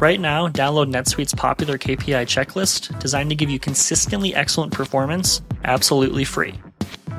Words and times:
Right 0.00 0.20
now, 0.20 0.46
download 0.46 0.92
NetSuite's 0.92 1.34
popular 1.34 1.76
KPI 1.76 2.22
checklist 2.26 2.96
designed 3.00 3.30
to 3.30 3.36
give 3.36 3.50
you 3.50 3.58
consistently 3.58 4.32
excellent 4.32 4.72
performance 4.72 5.42
absolutely 5.64 6.22
free 6.22 6.54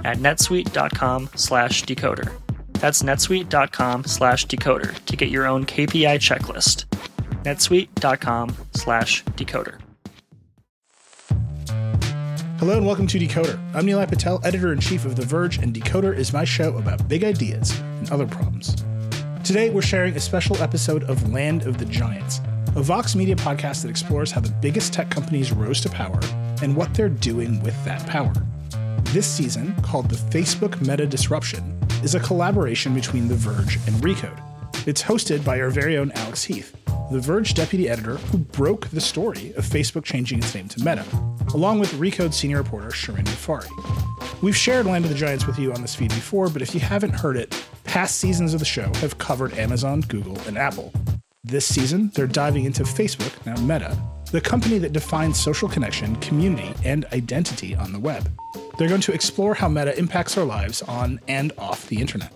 at 0.06 0.20
netsuite.com 0.20 1.30
slash 1.36 1.84
decoder. 1.84 2.32
That's 2.74 3.04
netsuite.com 3.04 4.06
slash 4.06 4.46
decoder 4.46 4.98
to 5.06 5.18
get 5.18 5.28
your 5.28 5.46
own 5.46 5.66
KPI 5.66 6.20
checklist. 6.20 6.86
netsuite.com 7.44 8.56
slash 8.74 9.26
decoder. 9.26 9.78
Hello 12.60 12.78
and 12.78 12.86
welcome 12.86 13.08
to 13.08 13.20
Decoder. 13.20 13.60
I'm 13.74 13.86
Nilay 13.86 14.08
Patel, 14.08 14.40
editor 14.46 14.72
in 14.72 14.80
chief 14.80 15.04
of 15.04 15.18
The 15.18 15.26
Verge, 15.26 15.58
and 15.58 15.74
Decoder 15.74 16.16
is 16.16 16.32
my 16.32 16.46
show 16.46 16.78
about 16.78 17.10
big 17.10 17.26
ideas 17.26 17.78
and 17.80 18.10
other 18.10 18.26
problems. 18.26 18.76
Today, 19.44 19.70
we're 19.70 19.82
sharing 19.82 20.16
a 20.16 20.20
special 20.20 20.58
episode 20.58 21.04
of 21.04 21.32
Land 21.32 21.64
of 21.64 21.78
the 21.78 21.86
Giants, 21.86 22.42
a 22.76 22.82
Vox 22.82 23.16
Media 23.16 23.36
podcast 23.36 23.82
that 23.82 23.90
explores 23.90 24.32
how 24.32 24.42
the 24.42 24.56
biggest 24.62 24.94
tech 24.94 25.10
companies 25.10 25.52
rose 25.52 25.82
to 25.82 25.90
power 25.90 26.20
and 26.62 26.76
what 26.76 26.94
they're 26.94 27.10
doing 27.10 27.62
with 27.64 27.76
that 27.86 28.06
power. 28.08 28.34
This 29.06 29.28
season, 29.28 29.76
called 29.82 30.10
The 30.10 30.16
Facebook 30.16 30.80
Meta 30.86 31.08
Disruption, 31.08 31.80
is 32.04 32.16
a 32.16 32.20
collaboration 32.20 32.94
between 32.94 33.28
The 33.28 33.36
Verge 33.36 33.78
and 33.88 33.96
Recode. 33.98 34.40
It's 34.88 35.02
hosted 35.02 35.44
by 35.44 35.60
our 35.60 35.70
very 35.70 35.98
own 35.98 36.12
Alex 36.14 36.44
Heath, 36.44 36.76
The 37.12 37.20
Verge 37.20 37.54
deputy 37.54 37.90
editor 37.90 38.18
who 38.18 38.38
broke 38.38 38.88
the 38.90 39.02
story 39.02 39.52
of 39.54 39.66
Facebook 39.66 40.04
changing 40.04 40.40
its 40.40 40.54
name 40.54 40.68
to 40.70 40.80
Meta, 40.80 41.06
along 41.54 41.80
with 41.80 41.92
Recode 41.94 42.34
senior 42.34 42.58
reporter 42.58 42.90
Shirin 42.90 43.26
Ghaffary. 43.26 44.42
We've 44.42 44.56
shared 44.56 44.86
Land 44.86 45.06
of 45.06 45.12
the 45.12 45.18
Giants 45.18 45.48
with 45.48 45.60
you 45.60 45.74
on 45.74 45.82
this 45.82 45.96
feed 45.96 46.12
before, 46.12 46.50
but 46.50 46.62
if 46.62 46.74
you 46.74 46.80
haven't 46.80 47.12
heard 47.12 47.36
it, 47.36 47.62
past 47.84 48.18
seasons 48.20 48.54
of 48.54 48.60
the 48.60 48.66
show 48.66 48.90
have 48.96 49.18
covered 49.18 49.54
Amazon, 49.56 50.02
Google, 50.02 50.40
and 50.48 50.58
Apple. 50.58 50.94
This 51.46 51.66
season, 51.66 52.12
they're 52.16 52.28
diving 52.28 52.66
into 52.66 52.84
Facebook, 52.84 53.34
now 53.46 53.56
Meta, 53.62 53.98
the 54.30 54.42
company 54.42 54.78
that 54.80 54.92
defines 54.92 55.40
social 55.40 55.70
connection, 55.70 56.18
community, 56.18 56.74
and 56.84 57.06
identity 57.14 57.74
on 57.76 57.94
the 57.94 58.00
web. 58.00 58.30
They're 58.78 58.90
going 58.90 59.00
to 59.00 59.14
explore 59.14 59.54
how 59.54 59.70
Meta 59.70 59.98
impacts 59.98 60.38
our 60.38 60.44
lives 60.44 60.82
on 60.82 61.18
and 61.30 61.54
off 61.58 61.88
the 61.88 62.02
internet. 62.02 62.34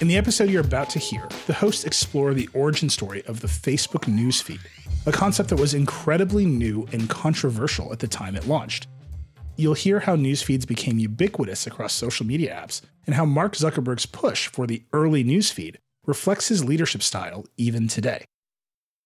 In 0.00 0.06
the 0.06 0.16
episode 0.16 0.48
you're 0.48 0.64
about 0.64 0.90
to 0.90 1.00
hear, 1.00 1.28
the 1.48 1.54
hosts 1.54 1.82
explore 1.82 2.34
the 2.34 2.48
origin 2.54 2.88
story 2.88 3.24
of 3.26 3.40
the 3.40 3.48
Facebook 3.48 4.04
newsfeed, 4.04 4.60
a 5.06 5.12
concept 5.12 5.48
that 5.48 5.58
was 5.58 5.74
incredibly 5.74 6.46
new 6.46 6.86
and 6.92 7.10
controversial 7.10 7.92
at 7.92 7.98
the 7.98 8.06
time 8.06 8.36
it 8.36 8.46
launched. 8.46 8.86
You'll 9.56 9.74
hear 9.74 9.98
how 9.98 10.14
newsfeeds 10.14 10.68
became 10.68 11.00
ubiquitous 11.00 11.66
across 11.66 11.92
social 11.92 12.26
media 12.26 12.54
apps, 12.54 12.80
and 13.06 13.16
how 13.16 13.24
Mark 13.24 13.54
Zuckerberg's 13.56 14.06
push 14.06 14.46
for 14.46 14.68
the 14.68 14.84
early 14.92 15.24
newsfeed 15.24 15.78
reflects 16.06 16.48
his 16.48 16.64
leadership 16.64 17.02
style 17.02 17.46
even 17.56 17.88
today. 17.88 18.24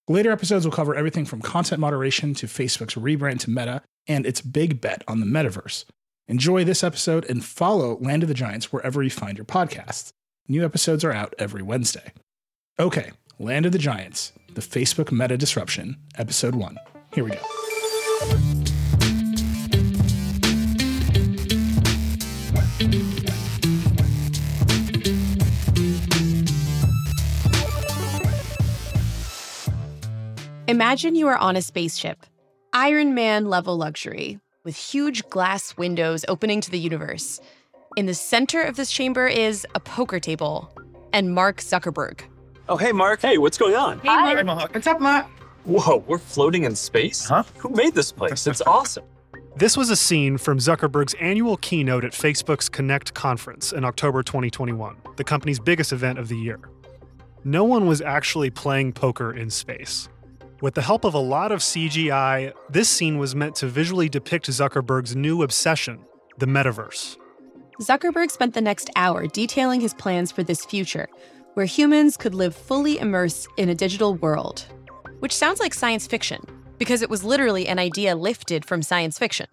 Later 0.07 0.31
episodes 0.31 0.65
will 0.65 0.71
cover 0.71 0.95
everything 0.95 1.25
from 1.25 1.41
content 1.41 1.79
moderation 1.79 2.33
to 2.35 2.47
Facebook's 2.47 2.95
rebrand 2.95 3.39
to 3.41 3.49
Meta 3.49 3.83
and 4.07 4.25
its 4.25 4.41
big 4.41 4.81
bet 4.81 5.03
on 5.07 5.19
the 5.19 5.25
metaverse. 5.25 5.85
Enjoy 6.27 6.63
this 6.63 6.83
episode 6.83 7.25
and 7.29 7.45
follow 7.45 7.97
Land 7.99 8.23
of 8.23 8.29
the 8.29 8.35
Giants 8.35 8.71
wherever 8.71 9.03
you 9.03 9.09
find 9.09 9.37
your 9.37 9.45
podcasts. 9.45 10.11
New 10.47 10.65
episodes 10.65 11.03
are 11.03 11.11
out 11.11 11.35
every 11.37 11.61
Wednesday. 11.61 12.11
Okay, 12.79 13.11
Land 13.37 13.67
of 13.67 13.71
the 13.71 13.77
Giants, 13.77 14.33
the 14.53 14.61
Facebook 14.61 15.11
meta 15.11 15.37
disruption, 15.37 15.97
episode 16.17 16.55
one. 16.55 16.77
Here 17.13 17.23
we 17.23 17.31
go. 17.31 18.58
Imagine 30.69 31.15
you 31.15 31.27
are 31.27 31.35
on 31.35 31.55
a 31.55 31.63
spaceship, 31.63 32.27
Iron 32.73 33.15
Man 33.15 33.47
level 33.47 33.75
luxury, 33.75 34.39
with 34.63 34.75
huge 34.75 35.27
glass 35.29 35.75
windows 35.77 36.23
opening 36.27 36.61
to 36.61 36.69
the 36.69 36.77
universe. 36.77 37.41
In 37.97 38.05
the 38.05 38.13
center 38.13 38.61
of 38.61 38.75
this 38.75 38.91
chamber 38.91 39.25
is 39.25 39.65
a 39.73 39.79
poker 39.79 40.19
table 40.19 40.71
and 41.11 41.33
Mark 41.33 41.57
Zuckerberg. 41.57 42.21
Oh, 42.67 42.77
hey, 42.77 42.91
Mark. 42.91 43.19
Hey, 43.19 43.39
what's 43.39 43.57
going 43.57 43.73
on? 43.73 43.97
Hey, 44.01 44.43
Mark. 44.43 44.71
What's 44.71 44.85
up, 44.85 45.01
Mark? 45.01 45.25
Whoa, 45.63 46.03
we're 46.05 46.19
floating 46.19 46.65
in 46.65 46.75
space? 46.75 47.25
Huh? 47.25 47.45
Who 47.57 47.69
made 47.69 47.95
this 47.95 48.11
place? 48.11 48.45
It's 48.45 48.61
awesome. 48.67 49.05
This 49.55 49.75
was 49.75 49.89
a 49.89 49.95
scene 49.95 50.37
from 50.37 50.59
Zuckerberg's 50.59 51.15
annual 51.15 51.57
keynote 51.57 52.05
at 52.05 52.11
Facebook's 52.11 52.69
Connect 52.69 53.15
conference 53.15 53.73
in 53.73 53.83
October 53.85 54.21
2021, 54.21 54.97
the 55.15 55.23
company's 55.23 55.59
biggest 55.59 55.91
event 55.91 56.19
of 56.19 56.27
the 56.27 56.37
year. 56.37 56.59
No 57.43 57.63
one 57.63 57.87
was 57.87 58.01
actually 58.01 58.51
playing 58.51 58.93
poker 58.93 59.33
in 59.33 59.49
space. 59.49 60.09
With 60.61 60.73
the 60.73 60.81
help 60.81 61.05
of 61.05 61.13
a 61.13 61.19
lot 61.19 61.53
of 61.53 61.59
CGI, 61.59 62.51
this 62.69 62.89
scene 62.89 63.17
was 63.17 63.33
meant 63.33 63.55
to 63.55 63.67
visually 63.67 64.09
depict 64.09 64.47
Zuckerberg's 64.47 65.15
new 65.15 65.41
obsession, 65.41 65.99
the 66.37 66.47
metaverse. 66.47 67.15
Zuckerberg 67.79 68.29
spent 68.29 68.53
the 68.53 68.61
next 68.61 68.89
hour 68.97 69.25
detailing 69.25 69.79
his 69.79 69.93
plans 69.93 70.33
for 70.33 70.43
this 70.43 70.65
future, 70.65 71.07
where 71.53 71.65
humans 71.65 72.17
could 72.17 72.35
live 72.35 72.53
fully 72.53 72.99
immersed 72.99 73.47
in 73.55 73.69
a 73.69 73.75
digital 73.75 74.15
world. 74.15 74.65
Which 75.19 75.33
sounds 75.33 75.61
like 75.61 75.73
science 75.73 76.07
fiction, 76.07 76.41
because 76.77 77.01
it 77.01 77.09
was 77.09 77.23
literally 77.23 77.65
an 77.69 77.79
idea 77.79 78.17
lifted 78.17 78.65
from 78.65 78.81
science 78.81 79.17
fiction. 79.17 79.47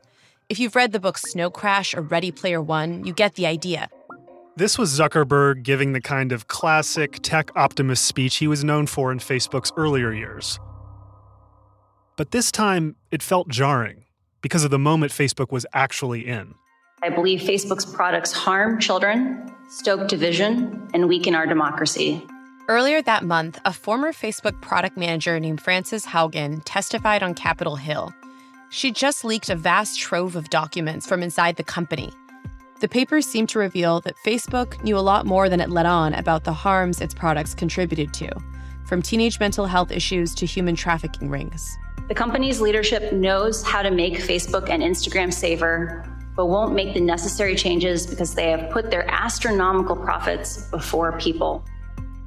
If 0.49 0.59
you've 0.59 0.75
read 0.75 0.91
the 0.91 0.99
books 0.99 1.23
Snow 1.23 1.51
Crash 1.51 1.95
or 1.95 2.03
Ready 2.03 2.33
Player 2.33 2.61
One, 2.61 3.05
you 3.05 3.13
get 3.13 3.37
the 3.37 3.47
idea. 3.47 3.89
This 4.57 4.77
was 4.77 4.99
Zuckerberg 4.99 5.63
giving 5.63 5.93
the 5.93 6.01
kind 6.01 6.33
of 6.33 6.49
classic 6.49 7.21
tech 7.23 7.53
optimist 7.55 8.07
speech 8.07 8.37
he 8.37 8.49
was 8.49 8.65
known 8.65 8.89
for 8.89 9.13
in 9.13 9.19
Facebook's 9.19 9.71
earlier 9.77 10.13
years. 10.13 10.59
But 12.17 12.31
this 12.31 12.51
time, 12.51 12.97
it 13.11 13.23
felt 13.23 13.49
jarring 13.49 14.05
because 14.41 14.65
of 14.65 14.71
the 14.71 14.79
moment 14.79 15.13
Facebook 15.13 15.53
was 15.53 15.67
actually 15.75 16.27
in. 16.27 16.55
I 17.03 17.11
believe 17.11 17.41
Facebook's 17.41 17.85
products 17.85 18.33
harm 18.33 18.81
children, 18.81 19.53
stoke 19.69 20.09
division, 20.09 20.89
and 20.95 21.09
weaken 21.09 21.35
our 21.35 21.47
democracy. 21.47 22.27
Earlier 22.69 23.03
that 23.03 23.23
month, 23.23 23.61
a 23.67 23.73
former 23.73 24.13
Facebook 24.13 24.61
product 24.63 24.97
manager 24.97 25.39
named 25.39 25.61
Frances 25.61 26.07
Haugen 26.07 26.63
testified 26.65 27.23
on 27.23 27.35
Capitol 27.35 27.77
Hill. 27.77 28.15
She 28.71 28.91
just 28.91 29.25
leaked 29.25 29.51
a 29.51 29.55
vast 29.55 30.01
trove 30.01 30.37
of 30.37 30.49
documents 30.49 31.07
from 31.07 31.23
inside 31.23 31.57
the 31.57 31.63
company. 31.63 32.11
The 32.81 32.89
papers 32.89 33.27
seemed 33.27 33.51
to 33.51 33.59
reveal 33.59 34.01
that 34.01 34.17
Facebook 34.25 34.83
knew 34.83 34.99
a 34.99 35.01
lot 35.01 35.27
more 35.27 35.49
than 35.49 35.61
it 35.61 35.71
let 35.71 35.87
on 35.87 36.15
about 36.15 36.45
the 36.45 36.53
harms 36.53 37.01
its 37.01 37.15
products 37.15 37.55
contributed 37.55 38.13
to, 38.15 38.31
from 38.87 39.03
teenage 39.03 39.39
mental 39.41 39.67
health 39.67 39.91
issues 39.91 40.35
to 40.37 40.47
human 40.47 40.75
trafficking 40.75 41.29
rings. 41.29 41.77
The 42.09 42.15
company's 42.15 42.61
leadership 42.61 43.13
knows 43.13 43.65
how 43.65 43.83
to 43.83 43.91
make 43.91 44.15
Facebook 44.15 44.71
and 44.71 44.83
Instagram 44.83 45.33
safer, 45.33 46.05
but 46.37 46.47
won't 46.47 46.75
make 46.75 46.95
the 46.95 47.01
necessary 47.01 47.57
changes 47.57 48.07
because 48.07 48.35
they 48.35 48.51
have 48.51 48.71
put 48.71 48.91
their 48.91 49.11
astronomical 49.11 49.97
profits 49.97 50.71
before 50.71 51.19
people. 51.19 51.65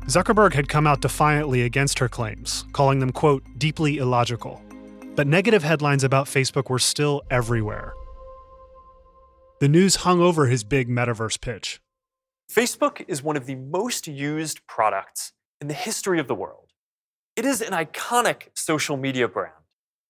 Zuckerberg 0.07 0.53
had 0.53 0.67
come 0.67 0.85
out 0.85 1.01
defiantly 1.01 1.61
against 1.61 1.99
her 1.99 2.09
claims, 2.09 2.65
calling 2.73 2.99
them, 2.99 3.11
quote, 3.11 3.43
deeply 3.57 3.99
illogical. 3.99 4.61
But 5.15 5.27
negative 5.27 5.63
headlines 5.63 6.03
about 6.03 6.25
Facebook 6.25 6.69
were 6.69 6.79
still 6.79 7.21
everywhere. 7.29 7.93
The 9.59 9.67
news 9.67 9.97
hung 9.97 10.19
over 10.19 10.47
his 10.47 10.63
big 10.63 10.89
metaverse 10.89 11.39
pitch. 11.39 11.79
Facebook 12.51 13.05
is 13.07 13.21
one 13.21 13.37
of 13.37 13.45
the 13.45 13.55
most 13.55 14.07
used 14.07 14.65
products 14.65 15.33
in 15.61 15.67
the 15.67 15.73
history 15.73 16.19
of 16.19 16.27
the 16.27 16.35
world. 16.35 16.73
It 17.35 17.45
is 17.45 17.61
an 17.61 17.73
iconic 17.73 18.49
social 18.53 18.97
media 18.97 19.27
brand. 19.27 19.53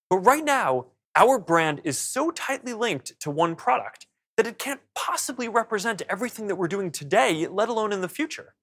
But 0.09 0.19
right 0.19 0.43
now, 0.43 0.87
our 1.15 1.37
brand 1.37 1.81
is 1.83 1.97
so 1.97 2.31
tightly 2.31 2.73
linked 2.73 3.19
to 3.19 3.31
one 3.31 3.55
product 3.55 4.07
that 4.37 4.47
it 4.47 4.57
can't 4.57 4.79
possibly 4.95 5.47
represent 5.47 6.01
everything 6.09 6.47
that 6.47 6.55
we're 6.55 6.67
doing 6.67 6.91
today, 6.91 7.45
let 7.47 7.69
alone 7.69 7.91
in 7.91 8.01
the 8.01 8.07
future. 8.07 8.55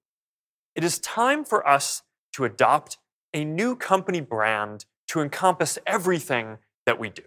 It 0.75 0.83
is 0.83 0.99
time 0.99 1.45
for 1.45 1.67
us 1.67 2.03
to 2.33 2.45
adopt 2.45 2.97
a 3.33 3.45
new 3.45 3.75
company 3.75 4.21
brand 4.21 4.85
to 5.07 5.21
encompass 5.21 5.77
everything 5.85 6.57
that 6.85 6.99
we 6.99 7.09
do. 7.09 7.23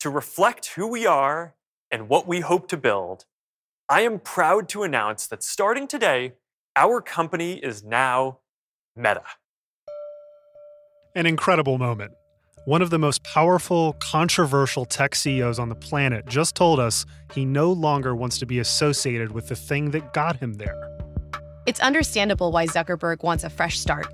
To 0.00 0.10
reflect 0.10 0.66
who 0.76 0.86
we 0.86 1.06
are 1.06 1.54
and 1.90 2.08
what 2.08 2.26
we 2.26 2.40
hope 2.40 2.68
to 2.68 2.76
build, 2.76 3.26
I 3.88 4.02
am 4.02 4.18
proud 4.18 4.68
to 4.70 4.82
announce 4.82 5.26
that 5.26 5.42
starting 5.42 5.86
today, 5.86 6.34
our 6.76 7.00
company 7.00 7.54
is 7.54 7.82
now 7.82 8.38
Meta. 8.98 9.22
An 11.14 11.24
incredible 11.24 11.78
moment. 11.78 12.12
one 12.64 12.82
of 12.82 12.90
the 12.90 12.98
most 12.98 13.22
powerful, 13.24 13.94
controversial 13.94 14.84
tech 14.84 15.14
CEOs 15.14 15.58
on 15.58 15.70
the 15.70 15.74
planet, 15.74 16.26
just 16.26 16.54
told 16.54 16.78
us 16.78 17.06
he 17.32 17.44
no 17.44 17.72
longer 17.72 18.14
wants 18.14 18.38
to 18.38 18.44
be 18.44 18.58
associated 18.58 19.32
with 19.32 19.48
the 19.48 19.56
thing 19.56 19.90
that 19.92 20.12
got 20.12 20.36
him 20.36 20.52
there. 20.54 20.98
It's 21.64 21.80
understandable 21.80 22.52
why 22.52 22.66
Zuckerberg 22.66 23.22
wants 23.22 23.44
a 23.44 23.48
fresh 23.48 23.78
start. 23.78 24.12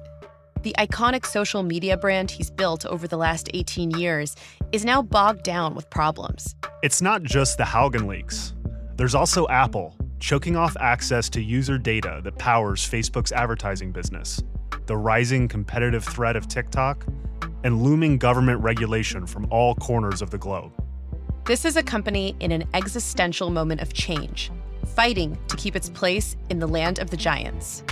The 0.63 0.75
iconic 0.79 1.27
social 1.27 1.63
media 1.63 1.97
brand 1.97 2.31
he's 2.31 2.51
built 2.51 2.87
over 2.87 3.09
the 3.09 3.17
last 3.17 3.51
18 3.55 3.91
years 3.93 4.37
is 4.71 4.85
now 4.85 5.03
bogged 5.03 5.43
down 5.43 5.75
with 5.75 5.91
problems. 5.91 6.55
It's 6.83 7.03
not 7.03 7.23
just 7.23 7.59
the 7.59 7.65
Haugen 7.65 8.07
leaks. 8.07 8.55
There's 8.97 9.15
also 9.15 9.49
Apple 9.49 9.97
choking 10.21 10.57
off 10.57 10.77
access 10.79 11.29
to 11.31 11.43
user 11.43 11.77
data 11.77 12.21
that 12.23 12.39
powers 12.39 12.89
Facebook's 12.89 13.33
advertising 13.33 13.91
business, 13.91 14.43
the 14.87 14.97
rising 14.97 15.49
competitive 15.49 16.05
threat 16.05 16.37
of 16.37 16.49
TikTok, 16.49 17.07
and 17.63 17.83
looming 17.83 18.19
government 18.19 18.61
regulation 18.63 19.27
from 19.27 19.47
all 19.51 19.75
corners 19.77 20.21
of 20.21 20.31
the 20.31 20.39
globe. 20.39 20.73
This 21.47 21.65
is 21.65 21.77
a 21.77 21.83
company 21.83 22.37
in 22.41 22.53
an 22.53 22.65
existential 22.75 23.51
moment 23.51 23.81
of 23.81 23.93
change, 23.93 24.51
fighting 24.95 25.39
to 25.49 25.57
keep 25.57 25.77
its 25.77 25.91
place 25.91 26.37
in 26.51 26.59
the 26.59 26.67
land 26.67 26.99
of 26.99 27.11
the 27.11 27.17
giants. 27.17 27.83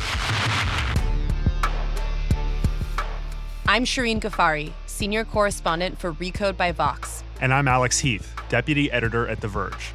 I'm 3.67 3.85
Shirin 3.85 4.21
Ghaffary, 4.21 4.73
senior 4.87 5.25
correspondent 5.25 5.99
for 5.99 6.13
Recode 6.15 6.57
by 6.57 6.73
Vox. 6.73 7.25
And 7.41 7.55
I'm 7.55 7.69
Alex 7.69 7.99
Heath, 7.99 8.35
deputy 8.49 8.91
editor 8.93 9.27
at 9.29 9.41
The 9.41 9.49
Verge. 9.49 9.93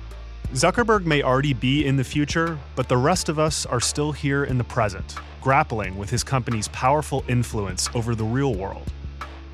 Zuckerberg 0.54 1.06
may 1.06 1.22
already 1.22 1.54
be 1.54 1.86
in 1.86 1.98
the 1.98 2.04
future, 2.04 2.58
but 2.76 2.88
the 2.88 2.98
rest 2.98 3.28
of 3.28 3.38
us 3.38 3.66
are 3.66 3.82
still 3.82 4.14
here 4.14 4.46
in 4.46 4.58
the 4.58 4.64
present, 4.64 5.16
grappling 5.48 5.98
with 5.98 6.10
his 6.10 6.26
company's 6.26 6.68
powerful 6.68 7.24
influence 7.30 7.90
over 7.96 8.14
the 8.14 8.24
real 8.26 8.54
world 8.54 8.92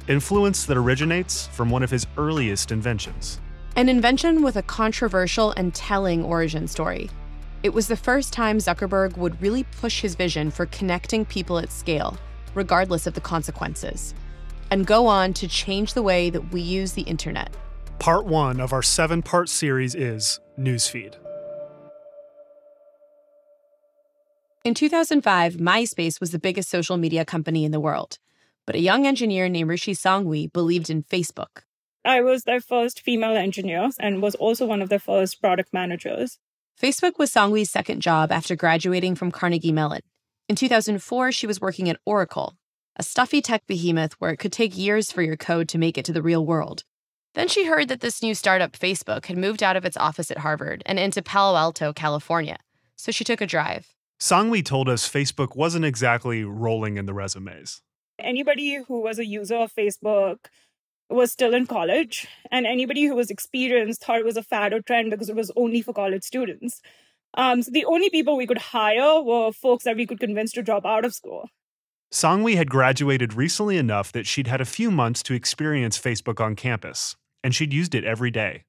influence 0.08 0.66
that 0.66 0.76
originates 0.76 1.46
from 1.50 1.70
one 1.70 1.84
of 1.84 1.92
his 1.92 2.08
earliest 2.18 2.72
inventions. 2.72 3.40
An 3.76 3.88
invention 3.88 4.42
with 4.42 4.56
a 4.56 4.64
controversial 4.64 5.52
and 5.52 5.72
telling 5.76 6.26
origin 6.26 6.68
story. 6.68 7.12
It 7.62 7.76
was 7.76 7.88
the 7.88 7.96
first 7.96 8.34
time 8.34 8.58
Zuckerberg 8.58 9.18
would 9.18 9.40
really 9.40 9.66
push 9.66 10.02
his 10.02 10.16
vision 10.16 10.50
for 10.50 10.66
connecting 10.66 11.26
people 11.26 11.60
at 11.60 11.72
scale, 11.72 12.18
regardless 12.56 13.06
of 13.06 13.14
the 13.14 13.22
consequences, 13.22 14.16
and 14.72 14.88
go 14.88 15.06
on 15.06 15.32
to 15.34 15.48
change 15.48 15.94
the 15.94 16.02
way 16.02 16.32
that 16.32 16.52
we 16.52 16.62
use 16.62 16.94
the 16.94 17.04
internet. 17.04 17.56
Part 18.00 18.26
one 18.26 18.60
of 18.60 18.74
our 18.74 18.82
seven 18.82 19.22
part 19.22 19.48
series 19.48 19.94
is 19.94 20.40
Newsfeed. 20.58 21.23
In 24.64 24.74
2005, 24.74 25.56
MySpace 25.56 26.20
was 26.20 26.32
the 26.32 26.40
biggest 26.40 26.70
social 26.70 26.98
media 26.98 27.26
company 27.26 27.66
in 27.66 27.72
the 27.72 27.80
world 27.80 28.18
but 28.66 28.76
a 28.76 28.80
young 28.80 29.06
engineer 29.06 29.50
named 29.50 29.70
Ruchi 29.70 29.94
Sanghvi 29.94 30.52
believed 30.52 30.90
in 30.90 31.04
Facebook. 31.04 31.64
I 32.06 32.22
was 32.22 32.44
their 32.44 32.60
first 32.60 33.02
female 33.02 33.36
engineer 33.36 33.90
and 34.00 34.22
was 34.22 34.36
also 34.36 34.66
one 34.66 34.82
of 34.82 34.90
their 34.90 35.00
first 35.00 35.42
product 35.42 35.74
managers. 35.74 36.40
Facebook 36.82 37.18
was 37.18 37.32
Sanghvi's 37.32 37.70
second 37.70 38.02
job 38.02 38.32
after 38.32 38.56
graduating 38.56 39.16
from 39.16 39.32
Carnegie 39.32 39.72
Mellon. 39.72 40.02
In 40.50 40.56
2004, 40.56 41.32
she 41.32 41.48
was 41.48 41.62
working 41.62 41.90
at 41.90 42.00
Oracle, 42.06 42.58
a 42.98 43.04
stuffy 43.04 43.42
tech 43.42 43.66
behemoth 43.68 44.14
where 44.14 44.32
it 44.32 44.38
could 44.38 44.52
take 44.52 44.78
years 44.78 45.12
for 45.12 45.22
your 45.22 45.38
code 45.38 45.70
to 45.70 45.78
make 45.78 45.98
it 45.98 46.06
to 46.06 46.14
the 46.14 46.22
real 46.22 46.46
world. 46.46 46.84
Then 47.36 47.48
she 47.48 47.66
heard 47.66 47.88
that 47.88 48.02
this 48.02 48.22
new 48.22 48.36
startup, 48.36 48.74
Facebook, 48.74 49.26
had 49.28 49.38
moved 49.38 49.64
out 49.64 49.76
of 49.76 49.86
its 49.86 49.98
office 49.98 50.30
at 50.30 50.40
Harvard 50.40 50.84
and 50.86 51.00
into 51.00 51.22
Palo 51.22 51.58
Alto, 51.58 51.94
California. 51.94 52.58
So 52.96 53.12
she 53.12 53.24
took 53.24 53.42
a 53.42 53.48
drive. 53.48 53.93
Sanghvi 54.24 54.64
told 54.64 54.88
us 54.88 55.10
Facebook 55.10 55.56
wasn't 55.56 55.84
exactly 55.84 56.46
rolling 56.46 56.98
in 56.98 57.06
the 57.06 57.14
resumes 57.14 57.82
anybody 58.20 58.76
who 58.88 59.02
was 59.02 59.20
a 59.20 59.26
user 59.26 59.56
of 59.56 59.74
Facebook 59.74 60.38
was 61.10 61.32
still 61.32 61.54
in 61.54 61.68
college, 61.68 62.28
and 62.50 62.66
anybody 62.66 63.04
who 63.04 63.16
was 63.16 63.30
experienced 63.30 64.04
thought 64.04 64.20
it 64.20 64.26
was 64.26 64.38
a 64.38 64.44
fad 64.44 64.74
or 64.74 64.82
trend 64.82 65.12
because 65.12 65.30
it 65.30 65.36
was 65.36 65.52
only 65.56 65.82
for 65.82 65.94
college 65.94 66.24
students. 66.24 66.82
Um, 67.36 67.62
so 67.62 67.72
the 67.72 67.86
only 67.86 68.10
people 68.10 68.38
we 68.38 68.48
could 68.48 68.58
hire 68.58 69.22
were 69.22 69.52
folks 69.52 69.84
that 69.84 69.98
we 69.98 70.06
could 70.06 70.20
convince 70.20 70.52
to 70.54 70.64
drop 70.64 70.86
out 70.86 71.06
of 71.06 71.14
school. 71.14 71.50
Sanghvi 72.12 72.56
had 72.56 72.70
graduated 72.70 73.34
recently 73.34 73.78
enough 73.78 74.12
that 74.12 74.28
she'd 74.28 74.48
had 74.48 74.62
a 74.62 74.66
few 74.66 74.92
months 74.92 75.24
to 75.24 75.34
experience 75.34 76.00
Facebook 76.00 76.40
on 76.40 76.56
campus, 76.56 77.16
and 77.44 77.56
she'd 77.56 77.74
used 77.74 77.96
it 77.96 78.04
every 78.04 78.32
day. 78.32 78.64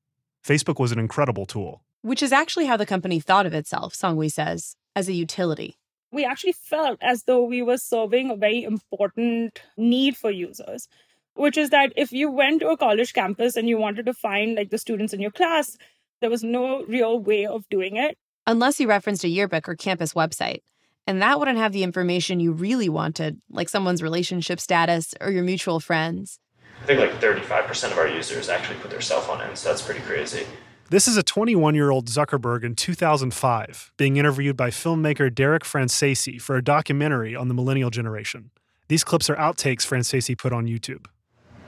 Facebook 0.47 0.81
was 0.81 0.93
an 0.93 0.99
incredible 0.99 1.47
tool. 1.47 1.83
Which 2.03 2.23
is 2.23 2.33
actually 2.33 2.67
how 2.67 2.77
the 2.77 2.87
company 2.87 3.21
thought 3.21 3.47
of 3.47 3.55
itself, 3.55 3.95
Sanghvi 3.95 4.33
says, 4.33 4.77
as 4.95 5.09
a 5.09 5.13
utility? 5.13 5.77
We 6.13 6.25
actually 6.25 6.53
felt 6.53 6.99
as 7.03 7.25
though 7.25 7.45
we 7.45 7.63
were 7.63 7.79
serving 7.79 8.31
a 8.31 8.37
very 8.37 8.63
important 8.63 9.61
need 9.77 10.17
for 10.17 10.31
users 10.31 10.89
which 11.35 11.59
is 11.59 11.71
that 11.71 11.93
if 11.97 12.13
you 12.13 12.31
went 12.31 12.61
to 12.61 12.69
a 12.69 12.77
college 12.77 13.13
campus 13.13 13.57
and 13.57 13.69
you 13.69 13.77
wanted 13.77 14.07
to 14.07 14.15
find 14.15 14.55
like 14.55 14.71
the 14.71 14.79
students 14.79 15.13
in 15.13 15.21
your 15.21 15.31
class 15.31 15.77
there 16.21 16.31
was 16.31 16.43
no 16.43 16.85
real 16.85 17.19
way 17.19 17.45
of 17.45 17.69
doing 17.69 17.97
it. 17.97 18.17
Unless 18.47 18.81
you 18.81 18.89
referenced 18.89 19.25
a 19.25 19.29
yearbook 19.29 19.69
or 19.69 19.75
campus 19.75 20.15
website. 20.15 20.61
And 21.07 21.21
that 21.21 21.39
wouldn't 21.39 21.59
have 21.59 21.73
the 21.73 21.83
information 21.83 22.41
you 22.41 22.53
really 22.53 22.89
wanted 22.89 23.43
like 23.51 23.69
someone's 23.69 24.03
relationship 24.03 24.59
status 24.59 25.15
or 25.21 25.31
your 25.31 25.45
mutual 25.45 25.81
friends. 25.81 26.39
I 26.83 26.87
think 26.87 27.01
like 27.01 27.21
35% 27.21 27.93
of 27.93 27.99
our 27.99 28.09
users 28.09 28.49
actually 28.49 28.79
put 28.79 28.91
their 28.91 29.01
cell 29.01 29.21
phone 29.21 29.43
in 29.43 29.57
so 29.57 29.69
that's 29.69 29.83
pretty 29.83 30.01
crazy 30.01 30.47
this 30.95 31.09
is 31.09 31.17
a 31.17 31.25
21 31.25 31.75
year 31.75 31.91
old 31.91 32.07
Zuckerberg 32.07 32.63
in 32.63 32.77
2005 32.77 33.93
being 33.97 34.17
interviewed 34.17 34.57
by 34.57 34.71
filmmaker 34.71 35.35
Derek 35.35 35.65
Franzese 35.65 36.41
for 36.41 36.55
a 36.55 36.63
documentary 36.63 37.35
on 37.35 37.49
the 37.49 37.55
millennial 37.55 37.91
generation. 37.91 38.53
These 38.87 39.03
clips 39.03 39.29
are 39.29 39.35
outtakes 39.35 39.85
Franzese 39.85 40.39
put 40.39 40.53
on 40.53 40.67
YouTube. 40.67 41.07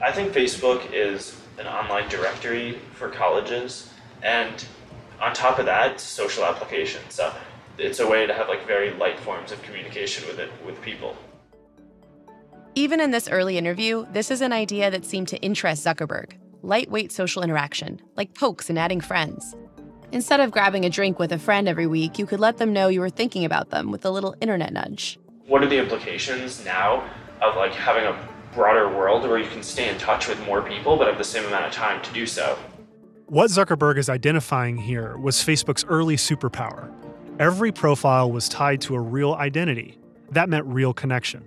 I 0.00 0.12
think 0.12 0.32
Facebook 0.32 0.92
is 0.92 1.36
an 1.58 1.66
online 1.66 2.08
directory 2.08 2.78
for 2.94 3.08
colleges, 3.08 3.90
and 4.22 4.64
on 5.20 5.34
top 5.34 5.58
of 5.58 5.66
that, 5.66 6.00
social 6.00 6.44
application. 6.44 7.02
So 7.08 7.34
it's 7.78 7.98
a 7.98 8.06
way 8.06 8.28
to 8.28 8.32
have 8.32 8.46
like 8.46 8.64
very 8.64 8.92
light 8.92 9.18
forms 9.18 9.50
of 9.50 9.60
communication 9.64 10.24
with 10.28 10.38
it 10.38 10.50
with 10.64 10.80
people. 10.82 11.16
Even 12.76 13.00
in 13.00 13.10
this 13.10 13.28
early 13.28 13.58
interview, 13.58 14.06
this 14.12 14.30
is 14.30 14.40
an 14.40 14.52
idea 14.52 14.88
that 14.88 15.04
seemed 15.04 15.26
to 15.28 15.36
interest 15.38 15.84
Zuckerberg 15.84 16.34
lightweight 16.66 17.12
social 17.12 17.42
interaction, 17.42 18.00
like 18.16 18.34
pokes 18.34 18.68
and 18.68 18.78
adding 18.78 19.00
friends. 19.00 19.54
Instead 20.12 20.40
of 20.40 20.50
grabbing 20.50 20.84
a 20.84 20.90
drink 20.90 21.18
with 21.18 21.32
a 21.32 21.38
friend 21.38 21.68
every 21.68 21.86
week, 21.86 22.18
you 22.18 22.26
could 22.26 22.40
let 22.40 22.58
them 22.58 22.72
know 22.72 22.88
you 22.88 23.00
were 23.00 23.10
thinking 23.10 23.44
about 23.44 23.70
them 23.70 23.90
with 23.90 24.04
a 24.04 24.10
little 24.10 24.34
internet 24.40 24.72
nudge. 24.72 25.18
What 25.46 25.62
are 25.62 25.68
the 25.68 25.78
implications 25.78 26.64
now 26.64 27.08
of 27.40 27.56
like 27.56 27.72
having 27.72 28.04
a 28.04 28.28
broader 28.54 28.88
world 28.88 29.22
where 29.22 29.38
you 29.38 29.48
can 29.48 29.62
stay 29.62 29.88
in 29.88 29.96
touch 29.98 30.28
with 30.28 30.44
more 30.44 30.62
people 30.62 30.96
but 30.96 31.06
have 31.06 31.18
the 31.18 31.24
same 31.24 31.44
amount 31.44 31.66
of 31.66 31.72
time 31.72 32.02
to 32.02 32.12
do 32.12 32.26
so? 32.26 32.58
What 33.26 33.50
Zuckerberg 33.50 33.98
is 33.98 34.08
identifying 34.08 34.76
here 34.76 35.16
was 35.18 35.36
Facebook's 35.36 35.84
early 35.88 36.16
superpower. 36.16 36.92
Every 37.38 37.70
profile 37.70 38.30
was 38.30 38.48
tied 38.48 38.80
to 38.82 38.94
a 38.94 39.00
real 39.00 39.34
identity. 39.34 39.98
That 40.30 40.48
meant 40.48 40.66
real 40.66 40.94
connection. 40.94 41.44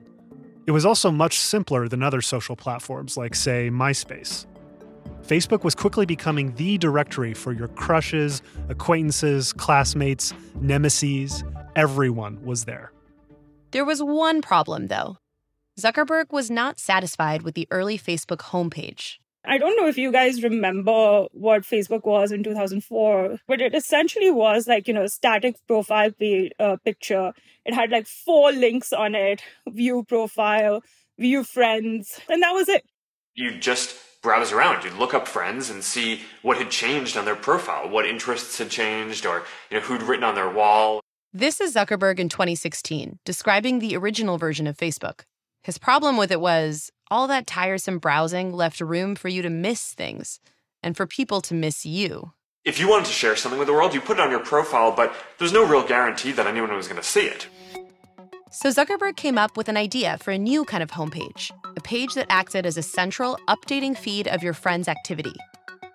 It 0.68 0.72
was 0.72 0.86
also 0.86 1.10
much 1.10 1.40
simpler 1.40 1.88
than 1.88 2.04
other 2.04 2.22
social 2.22 2.56
platforms 2.56 3.18
like, 3.18 3.34
say, 3.34 3.70
MySpace. 3.70 4.46
Facebook 5.30 5.64
was 5.64 5.76
quickly 5.76 6.08
becoming 6.08 6.56
the 6.56 6.80
directory 6.80 7.36
for 7.36 7.52
your 7.52 7.68
crushes, 7.68 8.42
acquaintances, 8.68 9.54
classmates, 9.54 10.34
nemesis. 10.60 11.44
Everyone 11.76 12.44
was 12.44 12.66
there. 12.66 12.92
There 13.70 13.86
was 13.86 14.02
one 14.02 14.42
problem, 14.42 14.88
though. 14.88 15.18
Zuckerberg 15.80 16.32
was 16.32 16.50
not 16.50 16.80
satisfied 16.80 17.44
with 17.44 17.54
the 17.54 17.68
early 17.70 18.00
Facebook 18.00 18.40
homepage. 18.40 19.18
I 19.46 19.60
don't 19.60 19.78
know 19.78 19.88
if 19.88 20.00
you 20.00 20.12
guys 20.12 20.42
remember 20.42 21.28
what 21.32 21.62
Facebook 21.62 22.06
was 22.06 22.32
in 22.32 22.42
2004, 22.42 23.38
but 23.48 23.62
it 23.62 23.76
essentially 23.76 24.32
was 24.32 24.68
like, 24.68 24.88
you 24.88 24.96
know, 24.96 25.04
a 25.04 25.10
static 25.10 25.58
profile 25.68 26.10
page, 26.10 26.54
uh, 26.60 26.78
picture. 26.84 27.34
It 27.66 27.76
had 27.76 27.92
like 27.92 28.08
four 28.08 28.52
links 28.52 28.92
on 28.92 29.14
it 29.14 29.44
view 29.68 30.04
profile, 30.06 30.82
view 31.20 31.44
friends, 31.44 32.20
and 32.28 32.42
that 32.42 32.54
was 32.54 32.68
it. 32.68 32.84
You 33.36 33.60
just 33.60 33.96
browse 34.22 34.52
around. 34.52 34.84
You'd 34.84 34.94
look 34.94 35.14
up 35.14 35.28
friends 35.28 35.70
and 35.70 35.84
see 35.84 36.22
what 36.42 36.58
had 36.58 36.70
changed 36.70 37.18
on 37.18 37.26
their 37.26 37.36
profile, 37.36 37.90
what 37.90 38.06
interests 38.06 38.58
had 38.58 38.70
changed, 38.70 39.26
or 39.26 39.44
you 39.70 39.78
know 39.78 39.86
who'd 39.86 40.04
written 40.04 40.24
on 40.24 40.36
their 40.36 40.50
wall. 40.50 41.02
This 41.32 41.62
is 41.62 41.76
Zuckerberg 41.76 42.20
in 42.20 42.28
2016, 42.28 43.20
describing 43.24 43.80
the 43.80 43.96
original 43.96 44.38
version 44.38 44.66
of 44.66 44.78
Facebook. 44.78 45.22
His 45.64 45.78
problem 45.78 46.18
with 46.18 46.32
it 46.32 46.42
was 46.42 46.90
all 47.12 47.28
that 47.28 47.46
tiresome 47.46 48.00
browsing 48.00 48.52
left 48.54 48.82
room 48.82 49.16
for 49.16 49.30
you 49.30 49.42
to 49.42 49.50
miss 49.50 49.94
things 49.94 50.40
and 50.82 50.96
for 50.98 51.06
people 51.06 51.42
to 51.42 51.54
miss 51.54 51.86
you. 51.86 52.32
If 52.66 52.80
you 52.80 52.90
wanted 52.90 53.06
to 53.06 53.12
share 53.12 53.36
something 53.36 53.60
with 53.60 53.68
the 53.68 53.74
world, 53.74 53.94
you 53.94 54.02
put 54.02 54.18
it 54.18 54.22
on 54.22 54.32
your 54.32 54.40
profile, 54.40 54.92
but 54.92 55.14
there's 55.38 55.54
no 55.54 55.66
real 55.66 55.86
guarantee 55.86 56.32
that 56.34 56.48
anyone 56.48 56.74
was 56.74 56.88
going 56.88 57.02
to 57.02 57.08
see 57.08 57.26
it. 57.26 57.48
So 58.52 58.70
Zuckerberg 58.70 59.16
came 59.16 59.38
up 59.38 59.58
with 59.58 59.70
an 59.70 59.78
idea 59.78 60.18
for 60.18 60.32
a 60.32 60.38
new 60.38 60.66
kind 60.66 60.82
of 60.82 60.90
homepage, 60.90 61.52
a 61.78 61.82
page 61.82 62.16
that 62.16 62.26
acted 62.30 62.66
as 62.66 62.78
a 62.78 62.82
central, 62.82 63.38
updating 63.48 63.96
feed 63.96 64.28
of 64.28 64.42
your 64.42 64.54
friend's 64.54 64.88
activity. 64.88 65.34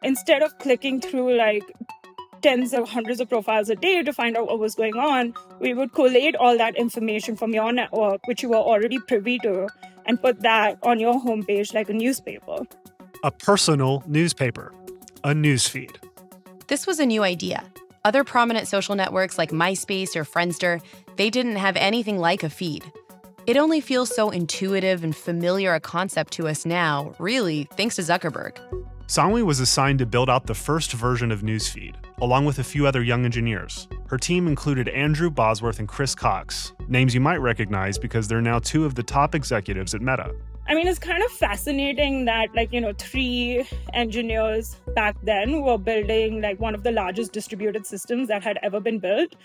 Instead 0.03 0.41
of 0.41 0.57
clicking 0.59 1.01
through 1.01 1.37
like 1.37 1.65
tens 2.43 2.73
or 2.73 2.87
hundreds 2.87 3.21
of 3.21 3.29
profiles 3.29 3.71
a 3.71 3.75
day 3.75 4.03
to 4.03 4.13
find 4.13 4.37
out 4.37 4.47
what 4.47 4.61
was 4.61 4.77
going 4.77 4.95
on, 4.95 5.35
we 5.59 5.75
would 5.75 5.93
collate 5.95 6.37
all 6.37 6.57
that 6.57 6.77
information 6.77 7.35
from 7.35 7.53
your 7.53 7.73
network, 7.73 8.21
which 8.29 8.43
you 8.43 8.51
were 8.51 8.57
already 8.57 9.01
privy 9.01 9.39
to, 9.41 9.67
and 10.07 10.23
put 10.23 10.41
that 10.43 10.79
on 10.85 11.01
your 11.01 11.21
homepage 11.21 11.75
like 11.75 11.89
a 11.89 11.95
newspaper. 11.95 12.59
a 13.25 13.31
personal 13.31 14.05
newspaper, 14.07 14.73
a 15.25 15.31
newsfeed. 15.31 15.97
This 16.69 16.87
was 16.87 17.01
a 17.01 17.07
new 17.07 17.23
idea. 17.23 17.65
Other 18.05 18.23
prominent 18.23 18.69
social 18.69 18.95
networks 18.95 19.39
like 19.39 19.51
MySpace 19.51 20.15
or 20.15 20.25
Friendster, 20.25 20.83
they 21.17 21.31
didn't 21.31 21.57
have 21.57 21.77
anything 21.77 22.19
like 22.19 22.43
a 22.43 22.51
feed. 22.51 22.85
It 23.47 23.57
only 23.57 23.81
feels 23.81 24.15
so 24.15 24.31
intuitive 24.31 25.05
and 25.05 25.15
familiar 25.15 25.75
a 25.75 25.81
concept 25.81 26.33
to 26.35 26.49
us 26.49 26.65
now, 26.65 27.15
really, 27.19 27.69
thanks 27.77 27.97
to 27.97 28.03
Zuckerberg. 28.03 28.59
Sanghvi 29.07 29.45
was 29.45 29.61
assigned 29.61 29.99
to 29.99 30.07
build 30.07 30.31
out 30.31 30.47
the 30.47 30.55
first 30.55 30.93
version 30.93 31.31
of 31.31 31.43
Newsfeed, 31.43 31.95
along 32.23 32.47
with 32.47 32.59
a 32.59 32.65
few 32.65 32.87
other 32.87 33.03
young 33.03 33.27
engineers. 33.27 33.87
Her 34.09 34.17
team 34.17 34.47
included 34.47 34.89
Andrew 34.89 35.29
Bosworth 35.29 35.79
and 35.79 35.87
Chris 35.87 36.15
Cox, 36.15 36.73
names 36.89 37.15
you 37.15 37.21
might 37.21 37.37
recognize 37.37 37.99
because 37.99 38.29
they're 38.29 38.41
now 38.41 38.61
two 38.61 38.87
of 38.87 38.95
the 38.95 39.03
top 39.03 39.35
executives 39.35 39.95
at 39.95 40.01
Meta. 40.01 40.35
I 40.67 40.75
mean, 40.75 40.89
it's 40.89 40.99
kind 40.99 41.23
of 41.23 41.31
fascinating 41.33 42.25
that, 42.25 42.49
like, 42.55 42.73
you 42.73 42.81
know, 42.81 42.95
three 42.97 43.69
engineers 43.93 44.77
back 44.95 45.17
then 45.23 45.61
were 45.61 45.77
building 45.77 46.41
like 46.41 46.59
one 46.59 46.75
of 46.75 46.83
the 46.83 46.91
largest 46.91 47.33
distributed 47.33 47.87
systems 47.87 48.29
that 48.29 48.43
had 48.43 48.59
ever 48.63 48.81
been 48.81 48.99
built. 48.99 49.37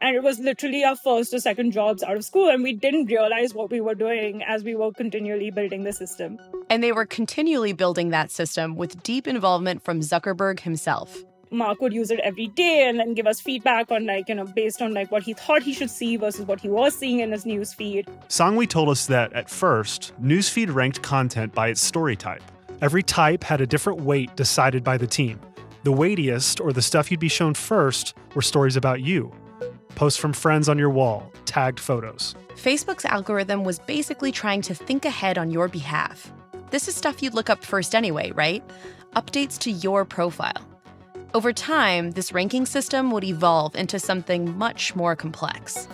And 0.00 0.14
it 0.14 0.22
was 0.22 0.38
literally 0.38 0.84
our 0.84 0.96
first 0.96 1.32
or 1.32 1.40
second 1.40 1.72
jobs 1.72 2.02
out 2.02 2.16
of 2.16 2.24
school. 2.24 2.50
And 2.50 2.62
we 2.62 2.72
didn't 2.72 3.06
realize 3.06 3.54
what 3.54 3.70
we 3.70 3.80
were 3.80 3.94
doing 3.94 4.42
as 4.42 4.62
we 4.62 4.74
were 4.74 4.92
continually 4.92 5.50
building 5.50 5.84
the 5.84 5.92
system. 5.92 6.38
And 6.68 6.82
they 6.82 6.92
were 6.92 7.06
continually 7.06 7.72
building 7.72 8.10
that 8.10 8.30
system 8.30 8.76
with 8.76 9.02
deep 9.02 9.26
involvement 9.26 9.84
from 9.84 10.00
Zuckerberg 10.00 10.60
himself. 10.60 11.16
Mark 11.50 11.80
would 11.80 11.92
use 11.92 12.10
it 12.10 12.18
every 12.20 12.48
day 12.48 12.88
and 12.88 12.98
then 12.98 13.14
give 13.14 13.26
us 13.26 13.40
feedback 13.40 13.90
on 13.90 14.04
like, 14.04 14.28
you 14.28 14.34
know, 14.34 14.44
based 14.44 14.82
on 14.82 14.92
like 14.92 15.12
what 15.12 15.22
he 15.22 15.32
thought 15.32 15.62
he 15.62 15.72
should 15.72 15.90
see 15.90 16.16
versus 16.16 16.44
what 16.44 16.60
he 16.60 16.68
was 16.68 16.96
seeing 16.96 17.20
in 17.20 17.30
his 17.30 17.46
news 17.46 17.72
feed. 17.72 18.06
Sanghvi 18.28 18.68
told 18.68 18.88
us 18.88 19.06
that 19.06 19.32
at 19.32 19.48
first, 19.48 20.12
Newsfeed 20.20 20.74
ranked 20.74 21.02
content 21.02 21.54
by 21.54 21.68
its 21.68 21.80
story 21.80 22.16
type. 22.16 22.42
Every 22.82 23.02
type 23.02 23.44
had 23.44 23.60
a 23.60 23.66
different 23.66 24.00
weight 24.00 24.34
decided 24.36 24.82
by 24.82 24.98
the 24.98 25.06
team. 25.06 25.40
The 25.84 25.92
weightiest, 25.92 26.60
or 26.60 26.72
the 26.72 26.82
stuff 26.82 27.10
you'd 27.10 27.20
be 27.20 27.28
shown 27.28 27.54
first, 27.54 28.14
were 28.34 28.42
stories 28.42 28.76
about 28.76 29.02
you. 29.02 29.32
Posts 29.96 30.20
from 30.20 30.34
friends 30.34 30.68
on 30.68 30.78
your 30.78 30.90
wall, 30.90 31.32
tagged 31.46 31.80
photos. 31.80 32.34
Facebook's 32.54 33.06
algorithm 33.06 33.64
was 33.64 33.78
basically 33.78 34.30
trying 34.30 34.60
to 34.60 34.74
think 34.74 35.06
ahead 35.06 35.38
on 35.38 35.50
your 35.50 35.68
behalf. 35.68 36.30
This 36.70 36.86
is 36.86 36.94
stuff 36.94 37.22
you'd 37.22 37.32
look 37.32 37.48
up 37.48 37.64
first 37.64 37.94
anyway, 37.94 38.30
right? 38.32 38.62
Updates 39.14 39.58
to 39.60 39.70
your 39.70 40.04
profile. 40.04 40.62
Over 41.32 41.50
time, 41.50 42.10
this 42.10 42.30
ranking 42.30 42.66
system 42.66 43.10
would 43.10 43.24
evolve 43.24 43.74
into 43.74 43.98
something 43.98 44.56
much 44.58 44.94
more 44.94 45.16
complex. 45.16 45.88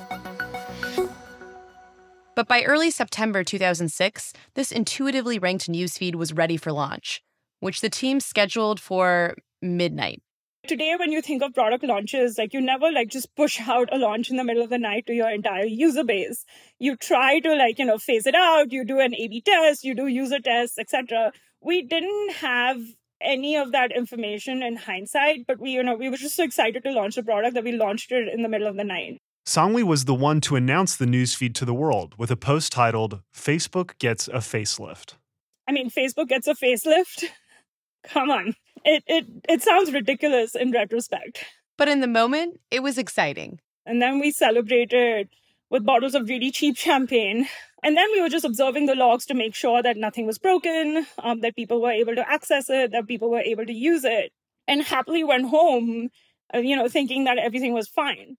But 2.35 2.49
by 2.49 2.65
early 2.65 2.91
September 2.91 3.45
2006, 3.45 4.33
this 4.55 4.73
intuitively 4.73 5.39
ranked 5.39 5.71
newsfeed 5.71 6.17
was 6.17 6.33
ready 6.33 6.57
for 6.57 6.73
launch, 6.73 7.23
which 7.61 7.81
the 7.81 7.91
team 7.91 8.19
scheduled 8.19 8.81
for 8.81 9.37
midnight. 9.61 10.23
Today, 10.69 10.95
when 10.97 11.11
you 11.11 11.21
think 11.21 11.43
of 11.43 11.55
product 11.55 11.83
launches, 11.83 12.39
like 12.39 12.55
you 12.55 12.61
never 12.61 12.93
like 12.93 13.09
just 13.09 13.35
push 13.35 13.61
out 13.61 13.89
a 13.93 13.99
launch 13.99 14.31
in 14.31 14.37
the 14.37 14.45
middle 14.45 14.63
of 14.63 14.71
the 14.71 14.79
night 14.79 15.07
to 15.07 15.13
your 15.13 15.29
entire 15.29 15.65
user 15.65 16.05
base. 16.05 16.45
You 16.79 16.97
try 16.97 17.41
to 17.41 17.55
like, 17.57 17.81
you 17.81 17.85
know, 17.85 17.99
phase 17.99 18.29
it 18.29 18.37
out, 18.37 18.71
you 18.71 18.85
do 18.85 19.01
an 19.01 19.13
A-B 19.13 19.41
test, 19.41 19.83
you 19.83 19.95
do 19.95 20.07
user 20.07 20.39
tests, 20.39 20.79
etc. 20.79 21.33
We 21.61 21.83
didn't 21.83 22.35
have 22.35 22.79
any 23.21 23.57
of 23.57 23.73
that 23.73 23.91
information 23.91 24.63
in 24.63 24.77
hindsight, 24.77 25.47
but 25.49 25.59
we, 25.59 25.73
you 25.73 25.83
know, 25.83 25.97
we 25.97 26.09
were 26.09 26.17
just 26.17 26.37
so 26.37 26.45
excited 26.45 26.85
to 26.85 26.93
launch 26.93 27.17
the 27.17 27.25
product 27.25 27.55
that 27.55 27.65
we 27.65 27.73
launched 27.73 28.13
it 28.13 28.29
in 28.33 28.43
the 28.43 28.49
middle 28.49 28.69
of 28.69 28.77
the 28.77 28.85
night. 28.85 29.19
Sanghvi 29.45 29.83
was 29.83 30.05
the 30.05 30.15
one 30.15 30.41
to 30.43 30.55
announce 30.55 30.95
the 30.95 31.07
newsfeed 31.07 31.55
to 31.55 31.65
the 31.65 31.75
world 31.75 32.15
with 32.19 32.31
a 32.31 32.37
post 32.37 32.71
titled 32.71 33.21
Facebook 33.35 33.99
Gets 33.99 34.29
a 34.29 34.39
Facelift. 34.39 35.15
I 35.69 35.73
mean, 35.73 35.91
Facebook 35.91 36.29
gets 36.29 36.47
a 36.47 36.55
facelift. 36.55 37.25
Come 38.05 38.31
on. 38.31 38.55
It 38.85 39.05
it 39.07 39.27
it 39.49 39.63
sounds 39.63 39.93
ridiculous 39.93 40.55
in 40.55 40.73
retrospect. 40.73 41.45
But 41.79 41.89
in 41.89 42.01
the 42.01 42.09
moment, 42.09 42.61
it 42.71 42.83
was 42.83 42.99
exciting. 42.99 43.61
And 43.87 44.01
then 44.01 44.21
we 44.21 44.31
celebrated 44.31 45.29
with 45.71 45.85
bottles 45.87 46.15
of 46.15 46.29
really 46.29 46.51
cheap 46.51 46.77
champagne. 46.77 47.49
And 47.83 47.97
then 47.97 48.07
we 48.13 48.21
were 48.21 48.29
just 48.29 48.45
observing 48.45 48.87
the 48.87 48.95
logs 48.95 49.27
to 49.27 49.35
make 49.35 49.55
sure 49.55 49.83
that 49.83 49.97
nothing 49.97 50.27
was 50.27 50.39
broken, 50.39 51.07
um, 51.19 51.41
that 51.41 51.57
people 51.57 51.81
were 51.83 51.91
able 51.91 52.15
to 52.15 52.31
access 52.31 52.71
it, 52.71 52.93
that 52.93 53.09
people 53.09 53.31
were 53.31 53.41
able 53.41 53.67
to 53.67 53.73
use 53.73 54.05
it, 54.05 54.33
and 54.69 54.83
happily 54.83 55.25
went 55.25 55.49
home, 55.49 56.11
uh, 56.55 56.59
you 56.59 56.77
know, 56.77 56.89
thinking 56.89 57.25
that 57.25 57.39
everything 57.39 57.73
was 57.73 57.89
fine. 57.89 58.37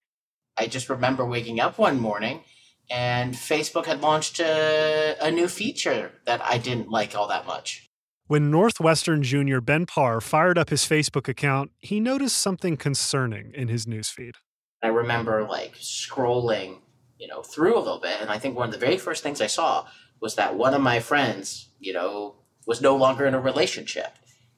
I 0.55 0.67
just 0.67 0.89
remember 0.89 1.25
waking 1.25 1.59
up 1.59 1.77
one 1.77 1.99
morning 1.99 2.43
and 2.89 3.33
Facebook 3.33 3.85
had 3.85 4.01
launched 4.01 4.39
a, 4.39 5.15
a 5.21 5.31
new 5.31 5.47
feature 5.47 6.11
that 6.25 6.41
I 6.43 6.57
didn't 6.57 6.89
like 6.89 7.15
all 7.15 7.27
that 7.27 7.47
much. 7.47 7.89
When 8.33 8.49
Northwestern 8.49 9.21
junior 9.21 9.61
Ben 9.61 9.85
Parr 9.85 10.19
fired 10.19 10.57
up 10.57 10.71
his 10.71 10.81
Facebook 10.81 11.27
account, 11.27 11.69
he 11.77 11.99
noticed 11.99 12.35
something 12.35 12.77
concerning 12.77 13.51
in 13.53 13.67
his 13.67 13.85
newsfeed. 13.85 14.37
I 14.81 14.87
remember 14.87 15.43
like 15.43 15.75
scrolling, 15.75 16.79
you 17.19 17.27
know, 17.27 17.43
through 17.43 17.77
a 17.77 17.77
little 17.77 17.99
bit, 17.99 18.19
and 18.19 18.31
I 18.31 18.39
think 18.39 18.57
one 18.57 18.69
of 18.69 18.73
the 18.73 18.83
very 18.83 18.97
first 18.97 19.21
things 19.21 19.39
I 19.39 19.45
saw 19.45 19.85
was 20.19 20.33
that 20.33 20.55
one 20.55 20.73
of 20.73 20.81
my 20.81 20.99
friends, 20.99 21.69
you 21.79 21.93
know, 21.93 22.37
was 22.65 22.81
no 22.81 22.95
longer 22.95 23.27
in 23.27 23.35
a 23.35 23.39
relationship. 23.39 24.17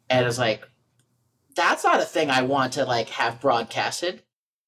And 0.10 0.24
it 0.24 0.26
was 0.26 0.40
like, 0.40 0.64
that's 1.54 1.84
not 1.84 2.00
a 2.00 2.06
thing 2.06 2.30
I 2.30 2.44
want 2.44 2.72
to 2.76 2.86
like 2.86 3.10
have 3.10 3.42
broadcasted. 3.42 4.24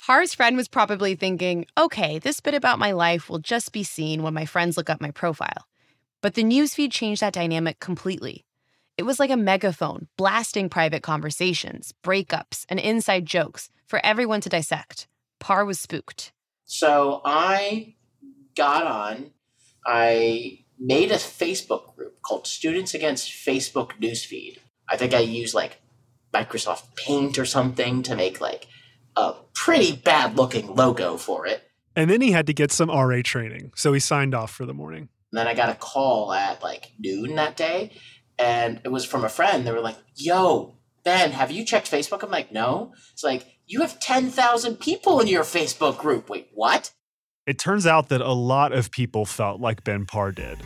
Parr's 0.06 0.34
friend 0.34 0.58
was 0.58 0.68
probably 0.68 1.16
thinking, 1.16 1.66
okay, 1.78 2.20
this 2.20 2.42
bit 2.42 2.56
about 2.56 2.78
my 2.78 2.92
life 2.92 3.30
will 3.30 3.40
just 3.40 3.72
be 3.72 3.84
seen 3.84 4.22
when 4.22 4.34
my 4.34 4.46
friends 4.46 4.76
look 4.76 4.90
up 4.90 5.00
my 5.00 5.12
profile. 5.12 5.66
But 6.22 6.34
the 6.34 6.44
newsfeed 6.44 6.92
changed 6.92 7.22
that 7.22 7.32
dynamic 7.32 7.80
completely. 7.80 8.44
It 8.98 9.06
was 9.06 9.20
like 9.20 9.30
a 9.30 9.38
megaphone 9.38 10.08
blasting 10.18 10.70
private 10.70 11.04
conversations, 11.04 11.94
breakups, 12.04 12.66
and 12.68 12.80
inside 12.80 13.27
jokes 13.27 13.70
for 13.86 14.04
everyone 14.04 14.42
to 14.42 14.50
dissect. 14.50 15.08
Parr 15.39 15.66
was 15.66 15.80
spooked. 15.80 16.32
So 16.66 17.22
I 17.24 17.96
got 18.56 18.88
on, 18.88 19.32
I 19.86 20.66
made 20.80 21.12
a 21.12 21.16
Facebook 21.16 21.96
group 21.96 22.22
called 22.24 22.48
Students 22.48 22.96
Against 22.96 23.30
Facebook 23.30 23.92
Newsfeed. 24.01 24.58
I 24.89 24.98
think 24.98 25.13
I 25.13 25.20
used 25.20 25.54
like 25.54 25.80
Microsoft 26.34 26.96
Paint 26.96 27.38
or 27.38 27.46
something 27.46 28.01
to 28.04 28.16
make 28.16 28.42
like 28.42 28.68
a 29.16 29.36
pretty 29.54 29.96
bad 29.96 30.38
looking 30.38 30.74
logo 30.75 31.18
for 31.18 31.46
it. 31.46 31.63
And 31.96 32.10
then 32.10 32.22
he 32.22 32.32
had 32.32 32.48
to 32.48 32.54
get 32.54 32.72
some 32.72 32.89
RA 32.89 33.22
training, 33.24 33.72
so 33.75 33.94
he 33.94 34.00
signed 34.00 34.36
off 34.36 34.51
for 34.51 34.66
the 34.66 34.74
morning. 34.74 35.10
And 35.32 35.39
then 35.39 35.48
I 35.48 35.54
got 35.54 35.70
a 35.70 35.75
call 35.75 36.32
at 36.34 36.63
like 36.63 36.92
noon 37.00 37.36
that 37.36 37.58
day, 37.58 37.92
and 38.39 38.82
it 38.84 38.89
was 38.89 39.06
from 39.06 39.24
a 39.24 39.29
friend. 39.29 39.65
They 39.65 39.72
were 39.72 39.82
like, 39.82 39.98
Yo, 40.15 40.77
Ben, 41.03 41.32
have 41.32 41.51
you 41.51 41.65
checked 41.65 41.89
Facebook? 41.91 42.24
I'm 42.24 42.32
like, 42.32 42.51
No. 42.51 42.94
It's 43.13 43.24
like, 43.24 43.46
You 43.65 43.82
have 43.82 44.00
10,000 44.00 44.77
people 44.77 45.20
in 45.20 45.27
your 45.27 45.44
Facebook 45.44 45.98
group. 45.98 46.29
Wait, 46.29 46.50
what? 46.53 46.91
It 47.46 47.58
turns 47.58 47.88
out 47.88 48.10
that 48.10 48.22
a 48.22 48.34
lot 48.34 48.74
of 48.74 48.91
people 48.91 49.25
felt 49.25 49.62
like 49.62 49.84
Ben 49.84 50.06
Parr 50.06 50.32
did. 50.32 50.60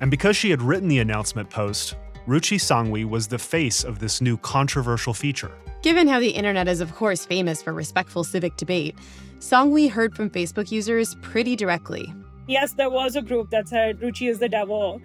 And 0.00 0.10
because 0.10 0.36
she 0.36 0.50
had 0.50 0.62
written 0.62 0.88
the 0.88 0.98
announcement 0.98 1.50
post, 1.50 1.94
Ruchi 2.26 2.58
Sanghvi 2.58 3.04
was 3.04 3.26
the 3.26 3.38
face 3.38 3.84
of 3.84 4.00
this 4.00 4.20
new 4.20 4.36
controversial 4.36 5.14
feature. 5.14 5.52
Given 5.82 6.08
how 6.08 6.18
the 6.18 6.30
internet 6.30 6.68
is, 6.68 6.80
of 6.80 6.94
course, 6.94 7.24
famous 7.24 7.62
for 7.62 7.72
respectful 7.72 8.24
civic 8.24 8.56
debate, 8.56 8.96
Sanghvi 9.38 9.88
heard 9.88 10.14
from 10.14 10.28
Facebook 10.28 10.72
users 10.72 11.14
pretty 11.22 11.54
directly. 11.54 12.12
Yes, 12.48 12.72
there 12.72 12.90
was 12.90 13.14
a 13.14 13.22
group 13.22 13.50
that 13.50 13.68
said 13.68 14.00
Ruchi 14.00 14.28
is 14.28 14.40
the 14.40 14.48
devil, 14.48 15.00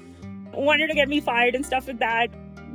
wanted 0.54 0.88
to 0.88 0.94
get 0.94 1.10
me 1.10 1.20
fired 1.20 1.56
and 1.56 1.66
stuff 1.66 1.88
like 1.88 2.00
that. 2.00 2.28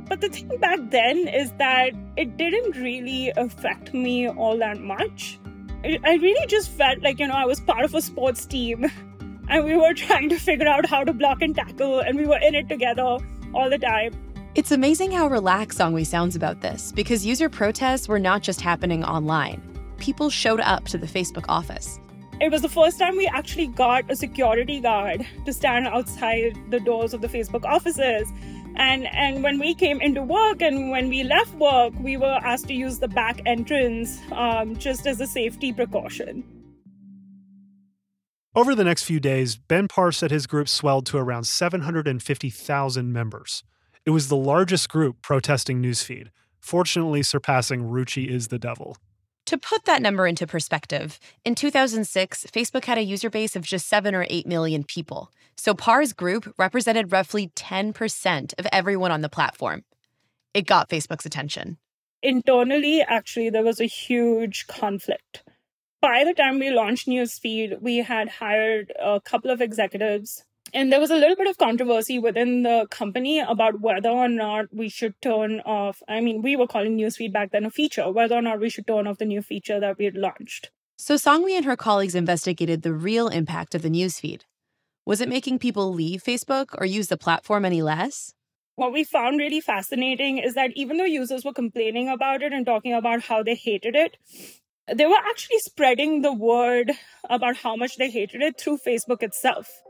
But 0.07 0.21
the 0.21 0.29
thing 0.29 0.57
back 0.59 0.79
then 0.89 1.27
is 1.27 1.51
that 1.53 1.91
it 2.17 2.35
didn't 2.35 2.75
really 2.75 3.31
affect 3.37 3.93
me 3.93 4.27
all 4.27 4.57
that 4.57 4.79
much. 4.79 5.39
I 5.83 6.15
really 6.15 6.47
just 6.47 6.69
felt 6.71 7.01
like, 7.01 7.19
you 7.19 7.27
know, 7.27 7.35
I 7.35 7.45
was 7.45 7.59
part 7.61 7.85
of 7.85 7.93
a 7.93 8.01
sports 8.01 8.45
team 8.45 8.85
and 9.49 9.65
we 9.65 9.77
were 9.77 9.93
trying 9.93 10.29
to 10.29 10.37
figure 10.37 10.67
out 10.67 10.85
how 10.85 11.03
to 11.03 11.13
block 11.13 11.41
and 11.41 11.55
tackle 11.55 11.99
and 11.99 12.17
we 12.17 12.25
were 12.25 12.39
in 12.39 12.55
it 12.55 12.67
together 12.67 13.17
all 13.53 13.69
the 13.69 13.77
time. 13.77 14.13
It's 14.55 14.71
amazing 14.71 15.11
how 15.11 15.27
relaxed 15.27 15.77
Sanghvi 15.77 16.05
sounds 16.05 16.35
about 16.35 16.59
this 16.59 16.91
because 16.91 17.25
user 17.25 17.49
protests 17.49 18.07
were 18.07 18.19
not 18.19 18.41
just 18.41 18.61
happening 18.61 19.03
online. 19.03 19.61
People 19.99 20.29
showed 20.29 20.59
up 20.59 20.85
to 20.85 20.97
the 20.97 21.07
Facebook 21.07 21.45
office. 21.47 21.99
It 22.41 22.51
was 22.51 22.61
the 22.61 22.69
first 22.69 22.97
time 22.97 23.17
we 23.17 23.27
actually 23.27 23.67
got 23.67 24.09
a 24.09 24.15
security 24.15 24.79
guard 24.79 25.27
to 25.45 25.51
stand 25.51 25.87
outside 25.87 26.57
the 26.69 26.79
doors 26.79 27.13
of 27.13 27.19
the 27.19 27.27
Facebook 27.27 27.65
offices. 27.65 28.31
And, 28.77 29.07
and 29.07 29.43
when 29.43 29.59
we 29.59 29.75
came 29.75 29.99
into 29.99 30.21
work 30.21 30.61
and 30.61 30.89
when 30.89 31.09
we 31.09 31.23
left 31.23 31.53
work, 31.55 31.93
we 31.99 32.15
were 32.15 32.39
asked 32.41 32.69
to 32.69 32.73
use 32.73 32.99
the 32.99 33.09
back 33.09 33.41
entrance 33.45 34.21
um, 34.31 34.77
just 34.77 35.05
as 35.05 35.19
a 35.19 35.27
safety 35.27 35.73
precaution. 35.73 36.45
Over 38.55 38.73
the 38.73 38.85
next 38.85 39.03
few 39.03 39.19
days, 39.19 39.57
Ben 39.57 39.89
Parr 39.89 40.13
said 40.13 40.31
his 40.31 40.47
group 40.47 40.69
swelled 40.69 41.05
to 41.07 41.17
around 41.17 41.43
750,000 41.43 43.11
members. 43.11 43.63
It 44.05 44.11
was 44.11 44.29
the 44.29 44.37
largest 44.37 44.87
group 44.87 45.21
protesting 45.21 45.81
Newsfeed, 45.81 46.29
fortunately 46.61 47.21
surpassing 47.21 47.83
Ruchi 47.83 48.29
is 48.29 48.47
the 48.47 48.59
devil. 48.59 48.95
To 49.49 49.57
put 49.57 49.85
that 49.85 50.03
number 50.03 50.27
into 50.27 50.45
perspective, 50.45 51.19
in 51.43 51.55
2006, 51.55 52.45
Facebook 52.53 52.85
had 52.85 52.99
a 52.99 53.03
user 53.03 53.31
base 53.31 53.55
of 53.55 53.63
just 53.63 53.87
7 53.87 54.13
or 54.13 54.27
8 54.29 54.45
million 54.45 54.83
people. 54.83 55.31
So 55.55 55.73
Parr's 55.73 56.13
group 56.13 56.53
represented 56.59 57.11
roughly 57.11 57.47
10% 57.55 58.53
of 58.59 58.67
everyone 58.71 59.11
on 59.11 59.21
the 59.21 59.27
platform. 59.27 59.85
it 60.53 60.67
got 60.67 60.87
Facebook's 60.87 61.25
attention. 61.25 61.79
Internally, 62.21 63.01
actually, 63.01 63.49
there 63.49 63.63
was 63.63 63.81
a 63.81 63.85
huge 63.85 64.67
conflict. 64.67 65.41
By 65.99 66.25
the 66.25 66.35
time 66.35 66.59
we 66.59 66.69
launched 66.69 67.07
Newsfeed, 67.07 67.81
we 67.81 67.97
had 67.97 68.29
hired 68.29 68.93
a 68.99 69.19
couple 69.19 69.49
of 69.49 69.61
executives 69.61 70.43
and 70.73 70.91
there 70.91 70.99
was 70.99 71.11
a 71.11 71.15
little 71.15 71.35
bit 71.35 71.47
of 71.47 71.57
controversy 71.57 72.19
within 72.19 72.63
the 72.63 72.87
company 72.89 73.39
about 73.39 73.81
whether 73.81 74.09
or 74.09 74.27
not 74.27 74.65
we 74.73 74.89
should 74.89 75.19
turn 75.21 75.61
off. 75.61 76.01
I 76.07 76.21
mean, 76.21 76.41
we 76.41 76.55
were 76.55 76.67
calling 76.67 76.97
Newsfeed 76.97 77.33
back 77.33 77.51
then 77.51 77.65
a 77.65 77.71
feature, 77.71 78.11
whether 78.11 78.35
or 78.35 78.41
not 78.41 78.59
we 78.59 78.69
should 78.69 78.87
turn 78.87 79.07
off 79.07 79.17
the 79.17 79.25
new 79.25 79.41
feature 79.41 79.79
that 79.79 79.97
we 79.97 80.05
had 80.05 80.15
launched. 80.15 80.71
So 80.97 81.15
Sanghvi 81.15 81.55
and 81.55 81.65
her 81.65 81.77
colleagues 81.77 82.15
investigated 82.15 82.81
the 82.81 82.93
real 82.93 83.29
impact 83.29 83.73
of 83.73 83.81
the 83.81 83.89
newsfeed. 83.89 84.41
Was 85.05 85.21
it 85.21 85.29
making 85.29 85.59
people 85.59 85.93
leave 85.93 86.23
Facebook 86.23 86.75
or 86.77 86.85
use 86.85 87.07
the 87.07 87.17
platform 87.17 87.65
any 87.65 87.81
less? 87.81 88.33
What 88.75 88.93
we 88.93 89.03
found 89.03 89.39
really 89.39 89.59
fascinating 89.59 90.37
is 90.37 90.53
that 90.53 90.71
even 90.75 90.97
though 90.97 91.03
users 91.05 91.43
were 91.43 91.53
complaining 91.53 92.09
about 92.09 92.41
it 92.43 92.53
and 92.53 92.65
talking 92.65 92.93
about 92.93 93.23
how 93.23 93.43
they 93.43 93.55
hated 93.55 93.95
it, 93.95 94.17
they 94.93 95.05
were 95.05 95.17
actually 95.17 95.59
spreading 95.59 96.21
the 96.21 96.33
word 96.33 96.91
about 97.29 97.57
how 97.57 97.75
much 97.75 97.97
they 97.97 98.09
hated 98.09 98.41
it 98.41 98.59
through 98.59 98.77
Facebook 98.77 99.21
itself. 99.21 99.81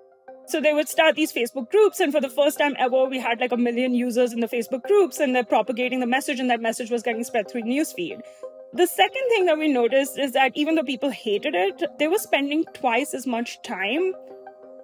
So 0.50 0.60
they 0.60 0.74
would 0.74 0.90
start 0.90 1.16
these 1.16 1.32
Facebook 1.32 1.70
groups, 1.70 2.00
and 2.00 2.12
for 2.12 2.20
the 2.20 2.28
first 2.28 2.58
time 2.58 2.76
ever, 2.80 3.06
we 3.06 3.20
had 3.20 3.40
like 3.40 3.52
a 3.52 3.58
million 3.58 3.94
users 3.94 4.34
in 4.34 4.40
the 4.40 4.48
Facebook 4.48 4.82
groups, 4.82 5.20
and 5.20 5.36
they're 5.36 5.44
propagating 5.44 6.00
the 6.00 6.08
message, 6.08 6.40
and 6.40 6.50
that 6.50 6.60
message 6.60 6.90
was 6.90 7.04
getting 7.04 7.24
spread 7.24 7.48
through 7.48 7.62
newsfeed. 7.62 8.20
The 8.74 8.88
second 8.88 9.22
thing 9.30 9.46
that 9.46 9.60
we 9.60 9.68
noticed 9.68 10.18
is 10.18 10.32
that 10.32 10.52
even 10.56 10.74
though 10.74 10.84
people 10.84 11.12
hated 11.12 11.54
it, 11.54 11.84
they 12.00 12.08
were 12.08 12.18
spending 12.18 12.66
twice 12.74 13.14
as 13.14 13.28
much 13.28 13.62
time 13.62 14.14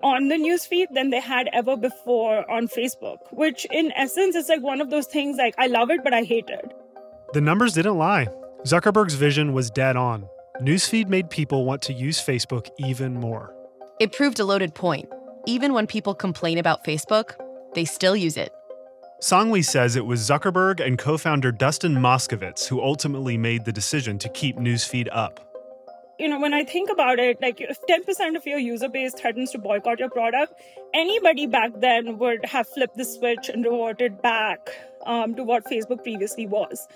on 0.03 0.27
the 0.27 0.35
newsfeed 0.35 0.85
than 0.93 1.09
they 1.09 1.19
had 1.19 1.49
ever 1.51 1.75
before 1.75 2.47
on 2.49 2.67
Facebook, 2.67 3.17
which 3.31 3.65
in 3.71 3.91
essence 3.93 4.35
is 4.35 4.47
like 4.47 4.61
one 4.61 4.81
of 4.81 4.91
those 4.91 5.07
things 5.07 5.37
like 5.37 5.55
I 5.57 5.65
love 5.65 5.89
it, 5.89 6.03
but 6.03 6.13
I 6.13 6.21
hate 6.21 6.47
it. 6.47 6.75
The 7.33 7.41
numbers 7.41 7.73
didn't 7.73 7.97
lie. 7.97 8.27
Zuckerberg's 8.65 9.15
vision 9.15 9.51
was 9.51 9.71
dead 9.71 9.97
on. 9.97 10.27
Newsfeed 10.61 11.09
made 11.09 11.31
people 11.31 11.65
want 11.65 11.81
to 11.83 11.93
use 11.93 12.23
Facebook 12.23 12.69
even 12.77 13.15
more. 13.15 13.51
It 13.99 14.11
proved 14.11 14.39
a 14.39 14.45
loaded 14.45 14.75
point 14.75 15.09
even 15.45 15.73
when 15.73 15.87
people 15.87 16.13
complain 16.13 16.57
about 16.57 16.83
Facebook, 16.83 17.35
they 17.73 17.85
still 17.85 18.15
use 18.15 18.37
it. 18.37 18.53
Sanghvi 19.21 19.63
says 19.63 19.95
it 19.95 20.05
was 20.05 20.21
Zuckerberg 20.21 20.85
and 20.85 20.97
co 20.97 21.17
founder 21.17 21.51
Dustin 21.51 21.95
Moskovitz 21.95 22.67
who 22.67 22.81
ultimately 22.81 23.37
made 23.37 23.65
the 23.65 23.71
decision 23.71 24.19
to 24.19 24.29
keep 24.29 24.57
Newsfeed 24.57 25.07
up. 25.11 25.39
You 26.19 26.29
know, 26.29 26.39
when 26.39 26.53
I 26.53 26.63
think 26.63 26.89
about 26.89 27.19
it, 27.19 27.41
like 27.41 27.59
if 27.59 27.77
10% 27.89 28.37
of 28.37 28.45
your 28.45 28.57
user 28.57 28.87
base 28.87 29.13
threatens 29.13 29.51
to 29.51 29.57
boycott 29.57 29.99
your 29.99 30.09
product, 30.09 30.53
anybody 30.93 31.45
back 31.45 31.71
then 31.79 32.17
would 32.19 32.45
have 32.45 32.67
flipped 32.67 32.95
the 32.97 33.03
switch 33.03 33.49
and 33.49 33.65
reverted 33.65 34.21
back 34.21 34.69
um, 35.05 35.35
to 35.35 35.43
what 35.43 35.65
Facebook 35.65 36.03
previously 36.03 36.47
was. 36.47 36.87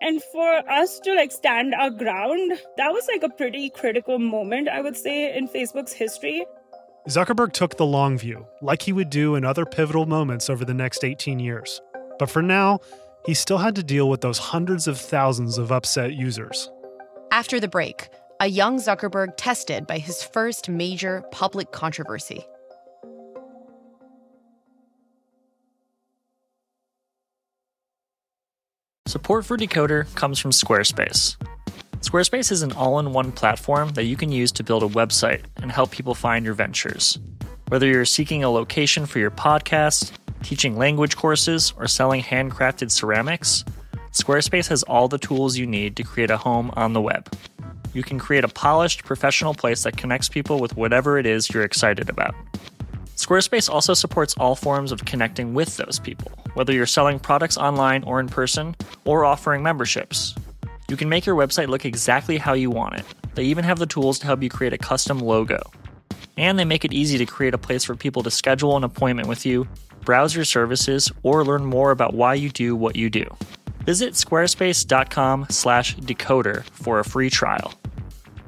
And 0.00 0.22
for 0.22 0.70
us 0.70 0.98
to 1.00 1.14
like 1.14 1.32
stand 1.32 1.74
our 1.74 1.90
ground, 1.90 2.52
that 2.76 2.92
was 2.92 3.06
like 3.08 3.22
a 3.22 3.34
pretty 3.34 3.70
critical 3.70 4.18
moment, 4.18 4.68
I 4.68 4.80
would 4.80 4.96
say, 4.96 5.36
in 5.36 5.48
Facebook's 5.48 5.92
history. 5.92 6.44
Zuckerberg 7.08 7.52
took 7.52 7.76
the 7.76 7.84
long 7.84 8.16
view, 8.16 8.46
like 8.62 8.80
he 8.80 8.92
would 8.92 9.10
do 9.10 9.34
in 9.34 9.44
other 9.44 9.66
pivotal 9.66 10.06
moments 10.06 10.48
over 10.48 10.64
the 10.64 10.72
next 10.72 11.04
18 11.04 11.38
years. 11.38 11.82
But 12.18 12.30
for 12.30 12.40
now, 12.40 12.80
he 13.26 13.34
still 13.34 13.58
had 13.58 13.76
to 13.76 13.82
deal 13.82 14.08
with 14.08 14.22
those 14.22 14.38
hundreds 14.38 14.88
of 14.88 14.98
thousands 14.98 15.58
of 15.58 15.70
upset 15.70 16.14
users. 16.14 16.70
After 17.30 17.60
the 17.60 17.68
break, 17.68 18.08
a 18.40 18.46
young 18.46 18.78
Zuckerberg 18.78 19.34
tested 19.36 19.86
by 19.86 19.98
his 19.98 20.22
first 20.22 20.70
major 20.70 21.22
public 21.30 21.72
controversy. 21.72 22.46
Support 29.06 29.44
for 29.44 29.58
Decoder 29.58 30.12
comes 30.14 30.38
from 30.38 30.52
Squarespace. 30.52 31.36
Squarespace 32.04 32.52
is 32.52 32.60
an 32.60 32.72
all 32.72 32.98
in 32.98 33.14
one 33.14 33.32
platform 33.32 33.88
that 33.94 34.04
you 34.04 34.14
can 34.14 34.30
use 34.30 34.52
to 34.52 34.62
build 34.62 34.82
a 34.82 34.88
website 34.88 35.40
and 35.62 35.72
help 35.72 35.90
people 35.90 36.14
find 36.14 36.44
your 36.44 36.52
ventures. 36.52 37.18
Whether 37.68 37.86
you're 37.86 38.04
seeking 38.04 38.44
a 38.44 38.50
location 38.50 39.06
for 39.06 39.20
your 39.20 39.30
podcast, 39.30 40.12
teaching 40.42 40.76
language 40.76 41.16
courses, 41.16 41.72
or 41.78 41.88
selling 41.88 42.20
handcrafted 42.20 42.90
ceramics, 42.90 43.64
Squarespace 44.12 44.68
has 44.68 44.82
all 44.82 45.08
the 45.08 45.16
tools 45.16 45.56
you 45.56 45.66
need 45.66 45.96
to 45.96 46.02
create 46.02 46.30
a 46.30 46.36
home 46.36 46.70
on 46.76 46.92
the 46.92 47.00
web. 47.00 47.26
You 47.94 48.02
can 48.02 48.18
create 48.18 48.44
a 48.44 48.48
polished, 48.48 49.02
professional 49.06 49.54
place 49.54 49.82
that 49.84 49.96
connects 49.96 50.28
people 50.28 50.60
with 50.60 50.76
whatever 50.76 51.16
it 51.16 51.24
is 51.24 51.48
you're 51.48 51.62
excited 51.62 52.10
about. 52.10 52.34
Squarespace 53.16 53.70
also 53.70 53.94
supports 53.94 54.34
all 54.36 54.54
forms 54.54 54.92
of 54.92 55.06
connecting 55.06 55.54
with 55.54 55.78
those 55.78 56.00
people, 56.00 56.32
whether 56.52 56.74
you're 56.74 56.84
selling 56.84 57.18
products 57.18 57.56
online 57.56 58.04
or 58.04 58.20
in 58.20 58.28
person, 58.28 58.76
or 59.06 59.24
offering 59.24 59.62
memberships, 59.62 60.34
you 60.88 60.96
can 60.96 61.08
make 61.08 61.26
your 61.26 61.36
website 61.36 61.68
look 61.68 61.84
exactly 61.84 62.38
how 62.38 62.52
you 62.52 62.70
want 62.70 62.96
it. 62.96 63.04
They 63.34 63.44
even 63.44 63.64
have 63.64 63.78
the 63.78 63.86
tools 63.86 64.18
to 64.20 64.26
help 64.26 64.42
you 64.42 64.48
create 64.48 64.72
a 64.72 64.78
custom 64.78 65.18
logo. 65.18 65.60
And 66.36 66.58
they 66.58 66.64
make 66.64 66.84
it 66.84 66.92
easy 66.92 67.18
to 67.18 67.26
create 67.26 67.54
a 67.54 67.58
place 67.58 67.84
for 67.84 67.94
people 67.94 68.22
to 68.22 68.30
schedule 68.30 68.76
an 68.76 68.84
appointment 68.84 69.28
with 69.28 69.46
you, 69.46 69.66
browse 70.04 70.34
your 70.34 70.44
services, 70.44 71.10
or 71.22 71.44
learn 71.44 71.64
more 71.64 71.90
about 71.90 72.14
why 72.14 72.34
you 72.34 72.50
do 72.50 72.76
what 72.76 72.96
you 72.96 73.08
do. 73.08 73.24
Visit 73.84 74.14
squarespace.com/decoder 74.14 76.64
for 76.64 76.98
a 76.98 77.04
free 77.04 77.30
trial. 77.30 77.72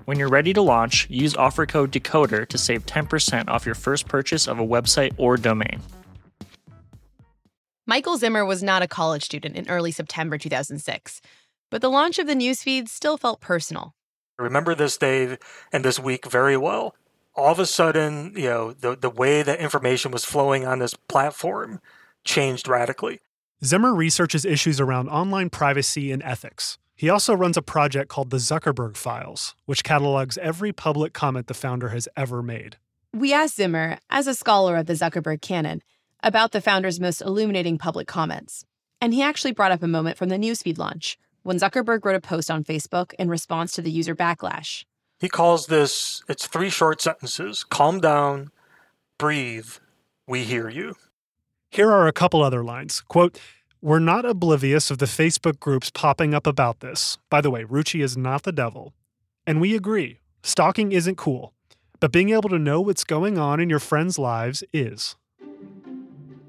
When 0.07 0.21
you're 0.21 0.29
ready 0.29 0.53
to 0.53 0.63
launch, 0.63 1.11
use 1.11 1.35
offer 1.35 1.67
code 1.67 1.91
DECODER 1.91 2.47
to 2.47 2.59
save 2.59 2.87
10% 2.87 3.49
off 3.49 3.67
your 3.67 3.75
first 3.75 4.07
purchase 4.07 4.47
of 4.47 4.61
a 4.61 4.67
website 4.67 5.13
or 5.19 5.37
domain. 5.37 5.81
Michael 7.87 8.17
Zimmer 8.17 8.45
was 8.45 8.63
not 8.63 8.83
a 8.83 8.89
college 8.89 9.25
student 9.25 9.57
in 9.57 9.69
early 9.69 9.91
September 9.91 10.39
2006. 10.39 11.21
But 11.71 11.83
the 11.83 11.91
launch 11.91 12.19
of 12.19 12.27
the 12.27 12.35
newsfeed 12.35 12.89
still 12.89 13.17
felt 13.17 13.41
personal. 13.41 13.95
I 14.39 14.43
remember 14.43 14.75
this 14.75 14.97
day 14.97 15.39
and 15.73 15.85
this 15.85 15.99
week 15.99 16.31
very 16.31 16.57
well. 16.57 16.95
All 17.35 17.53
of 17.53 17.59
a 17.59 17.67
sudden, 17.67 18.33
you 18.37 18.49
know, 18.49 18.73
the, 18.73 18.97
the 18.97 19.11
way 19.11 19.43
that 19.43 19.61
information 19.61 20.11
was 20.11 20.25
flowing 20.25 20.67
on 20.67 20.79
this 20.79 20.95
platform 20.95 21.81
changed 22.25 22.69
radically. 22.69 23.21
Zimmer 23.65 23.95
researches 23.95 24.45
issues 24.45 24.81
around 24.81 25.09
online 25.09 25.51
privacy 25.51 26.13
and 26.13 26.23
ethics. 26.23 26.79
He 26.95 27.11
also 27.11 27.35
runs 27.35 27.57
a 27.57 27.63
project 27.63 28.09
called 28.09 28.31
the 28.31 28.39
Zuckerberg 28.39 28.97
Files, 28.97 29.55
which 29.67 29.85
catalogs 29.85 30.39
every 30.39 30.73
public 30.73 31.13
comment 31.13 31.47
the 31.47 31.55
founder 31.55 31.91
has 31.91 32.09
ever 32.17 32.43
made. 32.43 32.77
We 33.13 33.33
asked 33.33 33.57
Zimmer, 33.57 33.99
as 34.11 34.27
a 34.27 34.35
scholar 34.35 34.77
of 34.77 34.87
the 34.87 34.95
Zuckerberg 34.95 35.41
canon, 35.43 35.83
about 36.23 36.53
the 36.53 36.61
founder's 36.61 37.01
most 37.01 37.21
illuminating 37.21 37.79
public 37.79 38.07
comments. 38.07 38.65
And 39.01 39.13
he 39.13 39.23
actually 39.23 39.53
brought 39.53 39.73
up 39.73 39.83
a 39.83 39.89
moment 39.89 40.17
from 40.17 40.31
the 40.31 40.37
newsfeed 40.37 40.79
launch 40.79 41.19
when 41.47 41.59
Zuckerberg 41.59 42.05
wrote 42.05 42.17
a 42.17 42.21
post 42.21 42.51
on 42.51 42.65
Facebook 42.65 43.15
in 43.21 43.29
response 43.29 43.73
to 43.75 43.81
the 43.81 43.91
user 43.91 44.17
backlash. 44.17 44.85
He 45.21 45.29
calls 45.29 45.69
this, 45.69 46.25
it's 46.29 46.49
three 46.49 46.71
short 46.71 47.01
sentences 47.01 47.63
calm 47.63 48.01
down, 48.01 48.51
breathe, 49.17 49.69
we 50.27 50.43
hear 50.43 50.69
you. 50.69 50.97
Here 51.71 51.89
are 51.89 52.09
a 52.09 52.13
couple 52.13 52.43
other 52.43 52.65
lines. 52.65 53.01
Quote, 53.01 53.39
we're 53.81 54.01
not 54.01 54.25
oblivious 54.25 54.91
of 54.91 54.99
the 54.99 55.07
Facebook 55.07 55.61
groups 55.61 55.89
popping 55.89 56.35
up 56.35 56.49
about 56.49 56.81
this. 56.81 57.17
By 57.31 57.41
the 57.41 57.51
way, 57.51 57.63
Ruchi 57.63 58.03
is 58.03 58.17
not 58.17 58.43
the 58.43 58.51
devil. 58.51 58.93
And 59.47 59.61
we 59.61 59.77
agree, 59.77 60.19
stalking 60.43 60.91
isn't 60.91 61.17
cool, 61.17 61.55
but 62.01 62.11
being 62.11 62.31
able 62.31 62.49
to 62.49 62.59
know 62.59 62.81
what's 62.81 63.05
going 63.05 63.39
on 63.39 63.61
in 63.61 63.71
your 63.71 63.79
friends' 63.79 64.19
lives 64.19 64.65
is. 64.73 65.15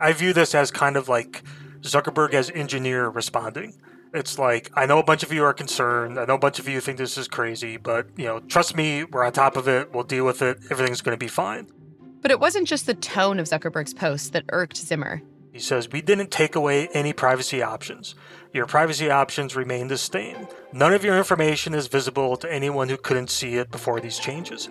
I 0.01 0.13
view 0.13 0.33
this 0.33 0.55
as 0.55 0.71
kind 0.71 0.97
of 0.97 1.07
like 1.07 1.43
Zuckerberg 1.81 2.33
as 2.33 2.49
engineer 2.49 3.07
responding. 3.09 3.75
It's 4.17 4.39
like 4.39 4.71
I 4.73 4.85
know 4.85 4.99
a 4.99 5.03
bunch 5.03 5.23
of 5.23 5.31
you 5.31 5.43
are 5.43 5.53
concerned. 5.53 6.19
I 6.19 6.25
know 6.25 6.35
a 6.35 6.39
bunch 6.39 6.59
of 6.59 6.67
you 6.67 6.81
think 6.81 6.97
this 6.97 7.17
is 7.17 7.27
crazy, 7.27 7.77
but 7.77 8.07
you 8.17 8.25
know, 8.25 8.39
trust 8.39 8.75
me, 8.75 9.03
we're 9.03 9.23
on 9.23 9.31
top 9.31 9.55
of 9.55 9.67
it. 9.67 9.93
We'll 9.93 10.03
deal 10.03 10.25
with 10.25 10.41
it. 10.41 10.57
Everything's 10.69 11.01
going 11.01 11.17
to 11.17 11.23
be 11.23 11.27
fine. 11.29 11.67
But 12.21 12.31
it 12.31 12.39
wasn't 12.39 12.67
just 12.67 12.87
the 12.87 12.93
tone 12.95 13.39
of 13.39 13.47
Zuckerberg's 13.47 13.93
post 13.93 14.33
that 14.33 14.45
irked 14.49 14.75
Zimmer. 14.75 15.21
He 15.51 15.59
says, 15.59 15.89
We 15.91 16.01
didn't 16.01 16.31
take 16.31 16.55
away 16.55 16.87
any 16.93 17.13
privacy 17.13 17.61
options. 17.61 18.15
Your 18.53 18.65
privacy 18.65 19.09
options 19.09 19.55
remain 19.55 19.87
the 19.87 19.97
same. 19.97 20.47
None 20.71 20.93
of 20.93 21.03
your 21.03 21.17
information 21.17 21.73
is 21.73 21.87
visible 21.87 22.37
to 22.37 22.51
anyone 22.51 22.89
who 22.89 22.97
couldn't 22.97 23.29
see 23.29 23.55
it 23.55 23.71
before 23.71 23.99
these 23.99 24.17
changes. 24.17 24.69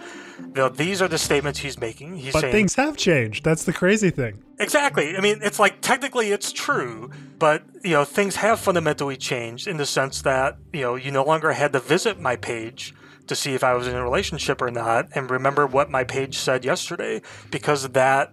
Now, 0.54 0.68
these 0.68 1.02
are 1.02 1.08
the 1.08 1.18
statements 1.18 1.60
he's 1.60 1.78
making. 1.78 2.16
He's 2.16 2.32
but 2.32 2.40
saying, 2.40 2.52
things 2.52 2.74
have 2.76 2.96
changed. 2.96 3.44
That's 3.44 3.64
the 3.64 3.72
crazy 3.72 4.10
thing. 4.10 4.42
Exactly. 4.58 5.16
I 5.16 5.20
mean, 5.20 5.40
it's 5.42 5.58
like 5.58 5.80
technically 5.82 6.30
it's 6.30 6.52
true, 6.52 7.10
but 7.38 7.62
you 7.84 7.90
know, 7.90 8.04
things 8.04 8.36
have 8.36 8.58
fundamentally 8.60 9.16
changed 9.16 9.66
in 9.66 9.76
the 9.76 9.86
sense 9.86 10.22
that, 10.22 10.56
you 10.72 10.80
know, 10.80 10.94
you 10.94 11.10
no 11.10 11.24
longer 11.24 11.52
had 11.52 11.72
to 11.74 11.80
visit 11.80 12.18
my 12.18 12.36
page 12.36 12.94
to 13.26 13.34
see 13.34 13.54
if 13.54 13.64
I 13.64 13.74
was 13.74 13.86
in 13.86 13.94
a 13.94 14.02
relationship 14.02 14.62
or 14.62 14.70
not 14.70 15.08
and 15.14 15.30
remember 15.30 15.66
what 15.66 15.90
my 15.90 16.04
page 16.04 16.38
said 16.38 16.64
yesterday 16.64 17.22
because 17.50 17.88
that 17.90 18.32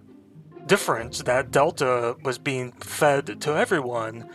difference, 0.67 1.23
that 1.23 1.51
delta 1.51 2.15
was 2.23 2.37
being 2.37 2.71
fed 2.73 3.41
to 3.41 3.55
everyone 3.55 4.29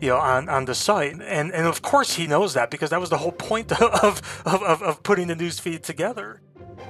you 0.00 0.10
know, 0.10 0.18
on, 0.18 0.48
on 0.48 0.66
the 0.66 0.74
site. 0.74 1.14
And 1.14 1.52
and 1.52 1.66
of 1.66 1.82
course 1.82 2.14
he 2.14 2.26
knows 2.26 2.54
that 2.54 2.70
because 2.70 2.90
that 2.90 3.00
was 3.00 3.10
the 3.10 3.18
whole 3.18 3.32
point 3.32 3.72
of, 3.80 4.42
of, 4.44 4.62
of, 4.62 4.82
of 4.82 5.02
putting 5.02 5.28
the 5.28 5.34
newsfeed 5.34 5.82
together. 5.82 6.40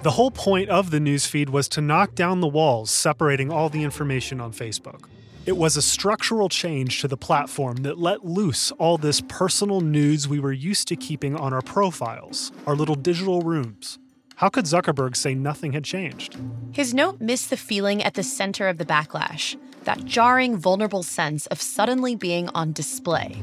The 0.02 0.12
whole 0.12 0.30
point 0.30 0.68
of 0.68 0.90
the 0.90 0.98
newsfeed 0.98 1.48
was 1.48 1.68
to 1.68 1.80
knock 1.80 2.14
down 2.14 2.40
the 2.40 2.48
walls 2.48 2.90
separating 2.90 3.50
all 3.50 3.68
the 3.68 3.83
information 3.83 4.40
on 4.40 4.52
Facebook. 4.52 5.04
It 5.46 5.57
was 5.57 5.76
a 5.76 5.83
structural 5.83 6.48
change 6.48 7.00
to 7.02 7.09
the 7.09 7.18
platform 7.18 7.78
that 7.78 7.98
let 7.98 8.24
loose 8.24 8.70
all 8.72 8.96
this 8.96 9.20
personal 9.28 9.80
news 9.83 10.26
we 10.26 10.40
were 10.40 10.52
used 10.52 10.88
to 10.88 10.96
keeping 10.96 11.37
on 11.37 11.52
our 11.52 11.61
profiles, 11.61 12.50
our 12.66 12.74
little 12.74 12.94
digital 12.94 13.42
rooms. 13.42 13.98
How 14.37 14.49
could 14.49 14.64
Zuckerberg 14.64 15.14
say 15.14 15.35
nothing 15.35 15.73
had 15.73 15.85
changed? 15.85 16.37
His 16.73 16.92
note 16.92 17.20
missed 17.20 17.51
the 17.51 17.57
feeling 17.57 18.03
at 18.03 18.14
the 18.14 18.25
center 18.25 18.68
of 18.68 18.79
the 18.79 18.85
backlash 18.85 19.57
that 19.85 20.05
jarring, 20.05 20.57
vulnerable 20.57 21.03
sense 21.03 21.47
of 21.47 21.61
suddenly 21.61 22.16
being 22.16 22.49
on 22.49 22.73
display. 22.73 23.42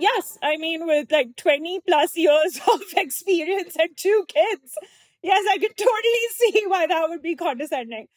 Yes, 0.00 0.38
I 0.42 0.56
mean, 0.56 0.86
with 0.86 1.12
like 1.12 1.36
20 1.36 1.80
plus 1.86 2.16
years 2.16 2.58
of 2.72 2.80
experience 2.96 3.76
and 3.78 3.90
two 3.96 4.24
kids, 4.26 4.76
yes, 5.22 5.44
I 5.48 5.58
could 5.58 5.76
totally 5.76 6.26
see 6.36 6.64
why 6.66 6.86
that 6.88 7.08
would 7.08 7.22
be 7.22 7.36
condescending. 7.36 8.08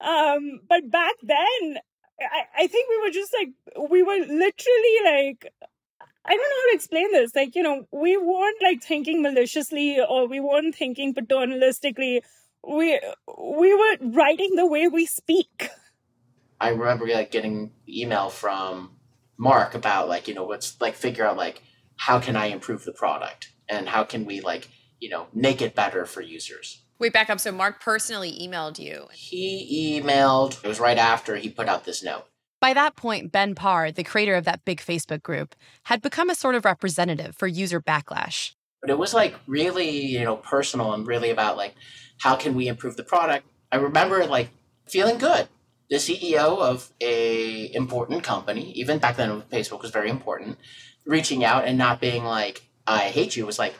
Um, 0.00 0.60
but 0.68 0.90
back 0.90 1.14
then, 1.22 1.78
I, 2.20 2.62
I 2.62 2.66
think 2.66 2.88
we 2.88 3.00
were 3.02 3.10
just 3.10 3.34
like, 3.34 3.90
we 3.90 4.02
were 4.02 4.20
literally 4.20 4.96
like, 5.04 5.52
I 6.26 6.30
don't 6.30 6.38
know 6.38 6.56
how 6.62 6.70
to 6.70 6.74
explain 6.74 7.12
this. 7.12 7.34
Like, 7.34 7.54
you 7.54 7.62
know, 7.62 7.86
we 7.92 8.16
weren't 8.16 8.62
like 8.62 8.82
thinking 8.82 9.22
maliciously 9.22 10.00
or 10.00 10.28
we 10.28 10.40
weren't 10.40 10.74
thinking 10.74 11.14
paternalistically. 11.14 12.20
We 12.66 13.00
we 13.38 13.74
were 13.74 13.96
writing 14.00 14.56
the 14.56 14.66
way 14.66 14.88
we 14.88 15.06
speak. 15.06 15.70
I 16.60 16.70
remember 16.70 17.06
like 17.06 17.30
getting 17.30 17.72
email 17.88 18.28
from 18.28 18.96
Mark 19.38 19.74
about 19.74 20.08
like, 20.08 20.26
you 20.26 20.34
know, 20.34 20.46
let's 20.46 20.80
like 20.80 20.94
figure 20.94 21.24
out 21.24 21.36
like 21.36 21.62
how 21.96 22.18
can 22.18 22.34
I 22.34 22.46
improve 22.46 22.84
the 22.84 22.92
product 22.92 23.52
and 23.68 23.88
how 23.88 24.04
can 24.04 24.24
we 24.24 24.40
like, 24.40 24.68
you 24.98 25.08
know, 25.08 25.26
make 25.32 25.62
it 25.62 25.74
better 25.74 26.06
for 26.06 26.22
users. 26.22 26.82
Wait, 26.98 27.12
back 27.12 27.28
up. 27.28 27.40
So 27.40 27.52
Mark 27.52 27.80
personally 27.80 28.38
emailed 28.40 28.78
you. 28.78 29.06
He 29.12 30.00
emailed, 30.02 30.64
it 30.64 30.68
was 30.68 30.80
right 30.80 30.98
after 30.98 31.36
he 31.36 31.50
put 31.50 31.68
out 31.68 31.84
this 31.84 32.02
note. 32.02 32.24
By 32.66 32.74
that 32.74 32.96
point, 32.96 33.30
Ben 33.30 33.54
Parr, 33.54 33.92
the 33.92 34.02
creator 34.02 34.34
of 34.34 34.44
that 34.44 34.64
big 34.64 34.80
Facebook 34.80 35.22
group, 35.22 35.54
had 35.84 36.02
become 36.02 36.28
a 36.28 36.34
sort 36.34 36.56
of 36.56 36.64
representative 36.64 37.36
for 37.36 37.46
user 37.46 37.80
backlash. 37.80 38.54
But 38.80 38.90
it 38.90 38.98
was 38.98 39.14
like 39.14 39.36
really, 39.46 39.88
you 39.88 40.24
know, 40.24 40.34
personal 40.34 40.92
and 40.92 41.06
really 41.06 41.30
about 41.30 41.56
like 41.56 41.76
how 42.18 42.34
can 42.34 42.56
we 42.56 42.66
improve 42.66 42.96
the 42.96 43.04
product. 43.04 43.46
I 43.70 43.76
remember 43.76 44.26
like 44.26 44.50
feeling 44.84 45.16
good. 45.18 45.46
The 45.90 45.98
CEO 45.98 46.58
of 46.58 46.90
a 47.00 47.72
important 47.72 48.24
company, 48.24 48.72
even 48.72 48.98
back 48.98 49.14
then 49.14 49.42
Facebook 49.42 49.82
was 49.82 49.92
very 49.92 50.10
important, 50.10 50.58
reaching 51.04 51.44
out 51.44 51.66
and 51.66 51.78
not 51.78 52.00
being 52.00 52.24
like, 52.24 52.64
I 52.84 53.10
hate 53.10 53.36
you, 53.36 53.44
it 53.44 53.46
was 53.46 53.60
like, 53.60 53.74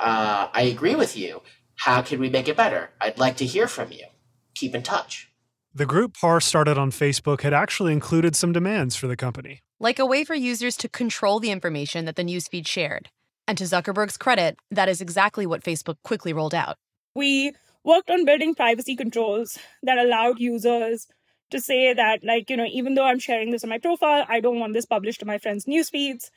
uh, 0.00 0.48
I 0.50 0.62
agree 0.62 0.94
with 0.94 1.14
you. 1.14 1.42
How 1.76 2.00
can 2.00 2.20
we 2.20 2.30
make 2.30 2.48
it 2.48 2.56
better? 2.56 2.88
I'd 3.02 3.18
like 3.18 3.36
to 3.36 3.44
hear 3.44 3.68
from 3.68 3.92
you. 3.92 4.06
Keep 4.54 4.74
in 4.74 4.82
touch. 4.82 5.28
The 5.76 5.86
group 5.86 6.14
Parr 6.14 6.40
started 6.40 6.78
on 6.78 6.92
Facebook 6.92 7.40
had 7.40 7.52
actually 7.52 7.92
included 7.92 8.36
some 8.36 8.52
demands 8.52 8.94
for 8.94 9.08
the 9.08 9.16
company. 9.16 9.64
Like 9.80 9.98
a 9.98 10.06
way 10.06 10.22
for 10.22 10.36
users 10.36 10.76
to 10.76 10.88
control 10.88 11.40
the 11.40 11.50
information 11.50 12.04
that 12.04 12.14
the 12.14 12.22
newsfeed 12.22 12.68
shared. 12.68 13.10
And 13.48 13.58
to 13.58 13.64
Zuckerberg's 13.64 14.16
credit, 14.16 14.56
that 14.70 14.88
is 14.88 15.00
exactly 15.00 15.46
what 15.46 15.64
Facebook 15.64 15.96
quickly 16.04 16.32
rolled 16.32 16.54
out. 16.54 16.76
We 17.16 17.54
worked 17.82 18.08
on 18.08 18.24
building 18.24 18.54
privacy 18.54 18.94
controls 18.94 19.58
that 19.82 19.98
allowed 19.98 20.38
users 20.38 21.08
to 21.50 21.60
say 21.60 21.92
that, 21.92 22.22
like, 22.22 22.50
you 22.50 22.56
know, 22.56 22.68
even 22.70 22.94
though 22.94 23.06
I'm 23.06 23.18
sharing 23.18 23.50
this 23.50 23.64
on 23.64 23.70
my 23.70 23.78
profile, 23.78 24.24
I 24.28 24.38
don't 24.38 24.60
want 24.60 24.74
this 24.74 24.86
published 24.86 25.18
to 25.20 25.26
my 25.26 25.38
friends' 25.38 25.66
news 25.66 25.90
feeds. 25.90 26.30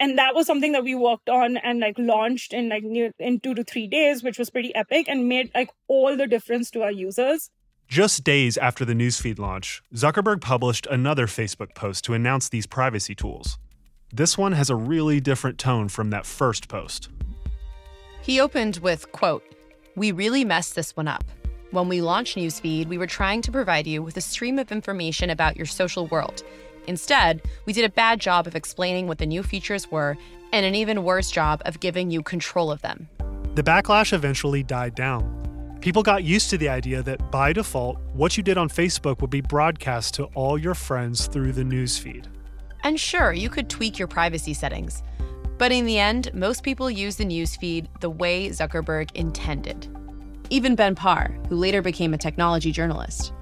And 0.00 0.16
that 0.16 0.34
was 0.34 0.46
something 0.46 0.72
that 0.72 0.84
we 0.84 0.94
worked 0.94 1.28
on 1.28 1.58
and 1.58 1.78
like 1.80 1.98
launched 1.98 2.54
in 2.54 2.70
like 2.70 2.84
in 3.18 3.40
two 3.40 3.54
to 3.54 3.64
three 3.64 3.86
days, 3.86 4.22
which 4.22 4.38
was 4.38 4.48
pretty 4.48 4.74
epic 4.74 5.10
and 5.10 5.28
made 5.28 5.50
like 5.54 5.68
all 5.88 6.16
the 6.16 6.26
difference 6.26 6.70
to 6.70 6.84
our 6.84 6.90
users. 6.92 7.50
Just 7.88 8.22
days 8.22 8.58
after 8.58 8.84
the 8.84 8.92
newsfeed 8.92 9.38
launch, 9.38 9.82
Zuckerberg 9.94 10.42
published 10.42 10.86
another 10.90 11.26
Facebook 11.26 11.74
post 11.74 12.04
to 12.04 12.12
announce 12.12 12.50
these 12.50 12.66
privacy 12.66 13.14
tools. 13.14 13.56
This 14.12 14.36
one 14.36 14.52
has 14.52 14.68
a 14.68 14.76
really 14.76 15.20
different 15.20 15.56
tone 15.56 15.88
from 15.88 16.10
that 16.10 16.26
first 16.26 16.68
post. 16.68 17.08
He 18.20 18.40
opened 18.40 18.76
with, 18.82 19.10
quote, 19.12 19.42
"We 19.96 20.12
really 20.12 20.44
messed 20.44 20.74
this 20.74 20.94
one 20.96 21.08
up. 21.08 21.24
When 21.70 21.88
we 21.88 22.02
launched 22.02 22.36
Newsfeed, 22.36 22.88
we 22.88 22.98
were 22.98 23.06
trying 23.06 23.40
to 23.40 23.50
provide 23.50 23.86
you 23.86 24.02
with 24.02 24.18
a 24.18 24.22
stream 24.22 24.58
of 24.58 24.70
information 24.70 25.30
about 25.30 25.56
your 25.56 25.64
social 25.64 26.06
world. 26.08 26.42
Instead, 26.86 27.40
we 27.64 27.72
did 27.72 27.86
a 27.86 27.90
bad 27.90 28.20
job 28.20 28.46
of 28.46 28.54
explaining 28.54 29.06
what 29.08 29.16
the 29.16 29.24
new 29.24 29.42
features 29.42 29.90
were 29.90 30.18
and 30.52 30.66
an 30.66 30.74
even 30.74 31.04
worse 31.04 31.30
job 31.30 31.62
of 31.64 31.80
giving 31.80 32.10
you 32.10 32.22
control 32.22 32.70
of 32.70 32.82
them." 32.82 33.08
The 33.54 33.62
backlash 33.62 34.12
eventually 34.12 34.62
died 34.62 34.94
down. 34.94 35.36
People 35.80 36.02
got 36.02 36.24
used 36.24 36.50
to 36.50 36.58
the 36.58 36.68
idea 36.68 37.02
that 37.04 37.30
by 37.30 37.52
default, 37.52 38.00
what 38.12 38.36
you 38.36 38.42
did 38.42 38.58
on 38.58 38.68
Facebook 38.68 39.20
would 39.20 39.30
be 39.30 39.40
broadcast 39.40 40.12
to 40.14 40.24
all 40.34 40.58
your 40.58 40.74
friends 40.74 41.28
through 41.28 41.52
the 41.52 41.62
newsfeed. 41.62 42.26
And 42.82 42.98
sure, 42.98 43.32
you 43.32 43.48
could 43.48 43.70
tweak 43.70 43.96
your 43.96 44.08
privacy 44.08 44.54
settings. 44.54 45.04
But 45.56 45.70
in 45.70 45.86
the 45.86 45.98
end, 45.98 46.34
most 46.34 46.64
people 46.64 46.90
use 46.90 47.14
the 47.14 47.24
newsfeed 47.24 47.86
the 48.00 48.10
way 48.10 48.48
Zuckerberg 48.48 49.10
intended. 49.14 49.86
Even 50.50 50.74
Ben 50.74 50.96
Parr, 50.96 51.38
who 51.48 51.54
later 51.54 51.80
became 51.80 52.12
a 52.12 52.18
technology 52.18 52.72
journalist. 52.72 53.32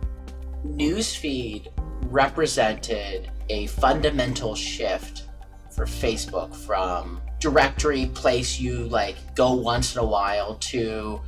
Newsfeed 0.64 1.68
represented 2.11 3.31
a 3.49 3.66
fundamental 3.68 4.55
shift 4.55 5.25
for 5.70 5.87
Facebook 5.87 6.55
from 6.55 7.20
directory 7.40 8.07
place 8.14 8.59
you 8.59 8.85
like 8.88 9.16
go 9.35 9.53
once 9.53 9.94
in 9.94 10.03
a 10.03 10.07
while 10.07 10.57
to 10.57 11.20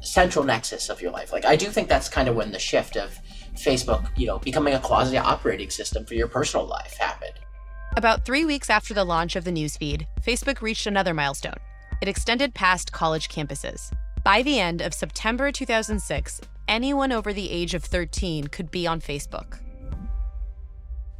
central 0.00 0.44
nexus 0.44 0.88
of 0.88 1.00
your 1.00 1.10
life. 1.10 1.32
Like 1.32 1.44
I 1.44 1.56
do 1.56 1.66
think 1.66 1.88
that's 1.88 2.08
kind 2.08 2.28
of 2.28 2.36
when 2.36 2.52
the 2.52 2.58
shift 2.58 2.96
of 2.96 3.18
Facebook, 3.54 4.08
you 4.16 4.26
know, 4.26 4.38
becoming 4.38 4.74
a 4.74 4.80
quasi 4.80 5.18
operating 5.18 5.70
system 5.70 6.04
for 6.04 6.14
your 6.14 6.28
personal 6.28 6.66
life 6.66 6.96
happened. 6.98 7.34
About 7.96 8.24
three 8.24 8.44
weeks 8.44 8.70
after 8.70 8.94
the 8.94 9.04
launch 9.04 9.36
of 9.36 9.44
the 9.44 9.50
newsfeed, 9.50 10.06
Facebook 10.22 10.62
reached 10.62 10.86
another 10.86 11.12
milestone. 11.12 11.58
It 12.00 12.08
extended 12.08 12.54
past 12.54 12.92
college 12.92 13.28
campuses. 13.28 13.92
By 14.22 14.42
the 14.42 14.60
end 14.60 14.80
of 14.80 14.94
September 14.94 15.50
2006, 15.50 16.40
anyone 16.68 17.10
over 17.10 17.32
the 17.32 17.50
age 17.50 17.74
of 17.74 17.84
13 17.84 18.46
could 18.46 18.70
be 18.70 18.86
on 18.86 19.00
Facebook. 19.00 19.58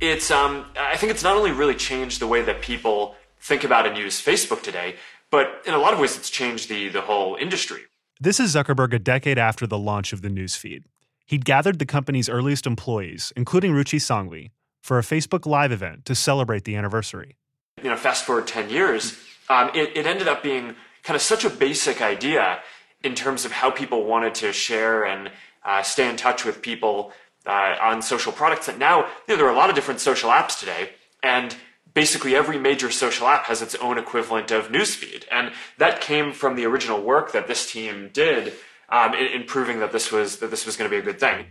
It's 0.01 0.31
um 0.31 0.65
I 0.79 0.97
think 0.97 1.13
it's 1.13 1.23
not 1.23 1.37
only 1.37 1.51
really 1.51 1.75
changed 1.75 2.21
the 2.21 2.27
way 2.27 2.43
that 2.43 2.63
people 2.63 3.17
think 3.41 3.65
about 3.65 3.87
and 3.87 3.99
use 3.99 4.23
Facebook 4.23 4.63
today, 4.63 4.97
but 5.31 5.63
in 5.67 5.75
a 5.75 5.79
lot 5.79 5.93
of 5.93 5.99
ways 5.99 6.17
it's 6.17 6.31
changed 6.31 6.69
the 6.69 6.89
the 6.89 7.03
whole 7.03 7.37
industry. 7.37 7.83
This 8.23 8.39
is 8.39 8.55
Zuckerberg 8.55 8.93
a 8.93 8.99
decade 8.99 9.39
after 9.39 9.67
the 9.67 9.79
launch 9.79 10.13
of 10.13 10.21
the 10.21 10.29
newsfeed. 10.29 10.83
He'd 11.25 11.47
gathered 11.47 11.79
the 11.79 11.87
company's 11.87 12.29
earliest 12.29 12.67
employees, 12.67 13.33
including 13.35 13.73
Ruchi 13.73 13.99
Sanghvi, 13.99 14.51
for 14.83 14.99
a 14.99 15.03
Facebook 15.03 15.47
Live 15.47 15.73
event 15.73 16.05
to 16.05 16.15
celebrate 16.15 16.65
the 16.65 16.77
anniversary. 16.77 17.39
You 17.83 17.89
know, 17.89 17.97
fast 17.97 18.27
forward 18.27 18.47
10 18.47 18.69
years, 18.69 19.17
um, 19.49 19.71
it, 19.75 19.97
it 19.97 20.07
ended 20.07 20.29
up 20.29 20.43
being 20.43 20.77
kind 21.03 21.17
of 21.17 21.23
such 21.23 21.47
a 21.47 21.49
basic 21.49 22.03
idea 22.03 22.61
in 23.03 23.15
terms 23.15 23.47
of 23.47 23.53
how 23.53 23.71
people 23.71 24.05
wanted 24.05 24.35
to 24.35 24.53
share 24.53 25.07
and 25.07 25.31
uh, 25.65 25.83
stay 25.83 26.07
in 26.07 26.19
touch 26.19 26.45
with 26.45 26.61
people 26.61 27.13
uh, 27.47 27.77
on 27.81 28.03
social 28.03 28.33
products 28.33 28.67
that 28.67 28.77
now, 28.77 28.99
you 28.99 29.07
know, 29.29 29.37
there 29.37 29.47
are 29.47 29.53
a 29.55 29.57
lot 29.57 29.71
of 29.71 29.75
different 29.75 29.99
social 29.99 30.29
apps 30.29 30.61
today. 30.61 30.91
And 31.23 31.57
basically 31.95 32.35
every 32.35 32.59
major 32.59 32.91
social 32.91 33.27
app 33.27 33.45
has 33.45 33.63
its 33.63 33.75
own 33.77 33.99
equivalent 33.99 34.51
of 34.51 34.69
newsfeed. 34.69 35.25
And 35.31 35.53
that 35.79 36.01
came 36.01 36.33
from 36.33 36.57
the 36.57 36.65
original 36.65 37.01
work 37.01 37.33
that 37.33 37.47
this 37.47 37.71
team 37.71 38.11
did 38.13 38.53
um, 38.89 39.15
in, 39.15 39.27
in 39.27 39.45
proving 39.45 39.81
that 39.81 39.93
this 39.93 40.11
was 40.13 40.39
that 40.39 40.51
this 40.51 40.67
was 40.67 40.77
going 40.77 40.91
to 40.91 40.95
be 40.95 41.01
a 41.01 41.05
good 41.05 41.21
thing. 41.21 41.47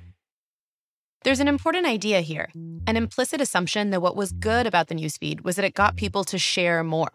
There's 1.24 1.42
an 1.42 1.50
important 1.50 1.86
idea 1.86 2.22
here 2.22 2.50
an 2.88 2.96
implicit 2.98 3.42
assumption 3.42 3.90
that 3.92 4.02
what 4.02 4.16
was 4.16 4.32
good 4.32 4.66
about 4.66 4.88
the 4.88 4.96
newsfeed 4.96 5.44
was 5.44 5.56
that 5.58 5.66
it 5.66 5.74
got 5.74 5.96
people 5.96 6.24
to 6.24 6.38
share 6.40 6.84
more. 6.84 7.12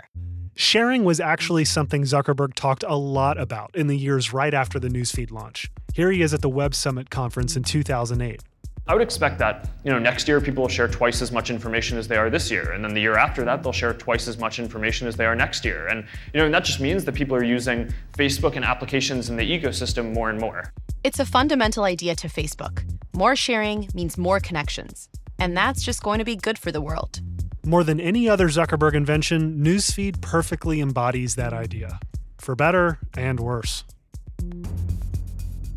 Sharing 0.56 1.02
was 1.02 1.18
actually 1.18 1.64
something 1.64 2.02
Zuckerberg 2.02 2.54
talked 2.54 2.84
a 2.86 2.94
lot 2.94 3.40
about 3.40 3.74
in 3.74 3.88
the 3.88 3.96
years 3.96 4.32
right 4.32 4.54
after 4.54 4.78
the 4.78 4.88
newsfeed 4.88 5.32
launch. 5.32 5.68
Here 5.94 6.12
he 6.12 6.22
is 6.22 6.32
at 6.32 6.42
the 6.42 6.48
Web 6.48 6.74
Summit 6.76 7.10
conference 7.10 7.56
in 7.56 7.64
2008. 7.64 8.40
I 8.86 8.92
would 8.92 9.02
expect 9.02 9.38
that, 9.38 9.70
you 9.82 9.90
know, 9.90 9.98
next 9.98 10.28
year 10.28 10.42
people 10.42 10.62
will 10.62 10.68
share 10.68 10.88
twice 10.88 11.22
as 11.22 11.32
much 11.32 11.48
information 11.48 11.96
as 11.96 12.06
they 12.06 12.16
are 12.16 12.28
this 12.28 12.50
year, 12.50 12.72
and 12.72 12.84
then 12.84 12.92
the 12.92 13.00
year 13.00 13.16
after 13.16 13.42
that 13.42 13.62
they'll 13.62 13.72
share 13.72 13.94
twice 13.94 14.28
as 14.28 14.36
much 14.36 14.58
information 14.58 15.08
as 15.08 15.16
they 15.16 15.24
are 15.24 15.34
next 15.34 15.64
year. 15.64 15.86
And 15.86 16.06
you 16.34 16.40
know, 16.40 16.44
and 16.44 16.52
that 16.52 16.64
just 16.64 16.80
means 16.80 17.06
that 17.06 17.14
people 17.14 17.34
are 17.34 17.44
using 17.44 17.90
Facebook 18.12 18.56
and 18.56 18.64
applications 18.64 19.30
in 19.30 19.36
the 19.36 19.42
ecosystem 19.42 20.12
more 20.12 20.28
and 20.28 20.38
more. 20.38 20.70
It's 21.02 21.18
a 21.18 21.24
fundamental 21.24 21.84
idea 21.84 22.14
to 22.16 22.28
Facebook. 22.28 22.84
More 23.14 23.34
sharing 23.34 23.88
means 23.94 24.18
more 24.18 24.38
connections, 24.38 25.08
and 25.38 25.56
that's 25.56 25.82
just 25.82 26.02
going 26.02 26.18
to 26.18 26.24
be 26.24 26.36
good 26.36 26.58
for 26.58 26.70
the 26.70 26.82
world. 26.82 27.22
More 27.64 27.84
than 27.84 27.98
any 27.98 28.28
other 28.28 28.48
Zuckerberg 28.48 28.92
invention, 28.92 29.64
Newsfeed 29.64 30.20
perfectly 30.20 30.82
embodies 30.82 31.36
that 31.36 31.54
idea, 31.54 32.00
for 32.36 32.54
better 32.54 32.98
and 33.16 33.40
worse. 33.40 33.84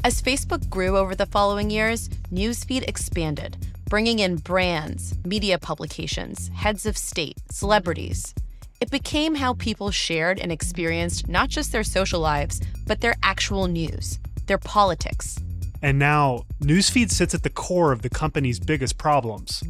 As 0.07 0.21
Facebook 0.21 0.69
grew 0.69 0.97
over 0.97 1.15
the 1.15 1.25
following 1.25 1.69
years, 1.69 2.07
Newsfeed 2.31 2.87
expanded, 2.87 3.57
bringing 3.89 4.19
in 4.19 4.37
brands, 4.37 5.13
media 5.25 5.57
publications, 5.57 6.49
heads 6.55 6.85
of 6.85 6.97
state, 6.97 7.35
celebrities. 7.51 8.33
It 8.79 8.89
became 8.89 9.35
how 9.35 9.55
people 9.55 9.91
shared 9.91 10.39
and 10.39 10.49
experienced 10.49 11.27
not 11.27 11.49
just 11.49 11.73
their 11.73 11.83
social 11.83 12.21
lives, 12.21 12.61
but 12.85 13.01
their 13.01 13.15
actual 13.21 13.67
news, 13.67 14.17
their 14.45 14.57
politics. 14.57 15.37
And 15.81 15.99
now, 15.99 16.45
Newsfeed 16.61 17.11
sits 17.11 17.33
at 17.33 17.43
the 17.43 17.49
core 17.49 17.91
of 17.91 18.01
the 18.01 18.09
company's 18.09 18.61
biggest 18.61 18.97
problems 18.97 19.61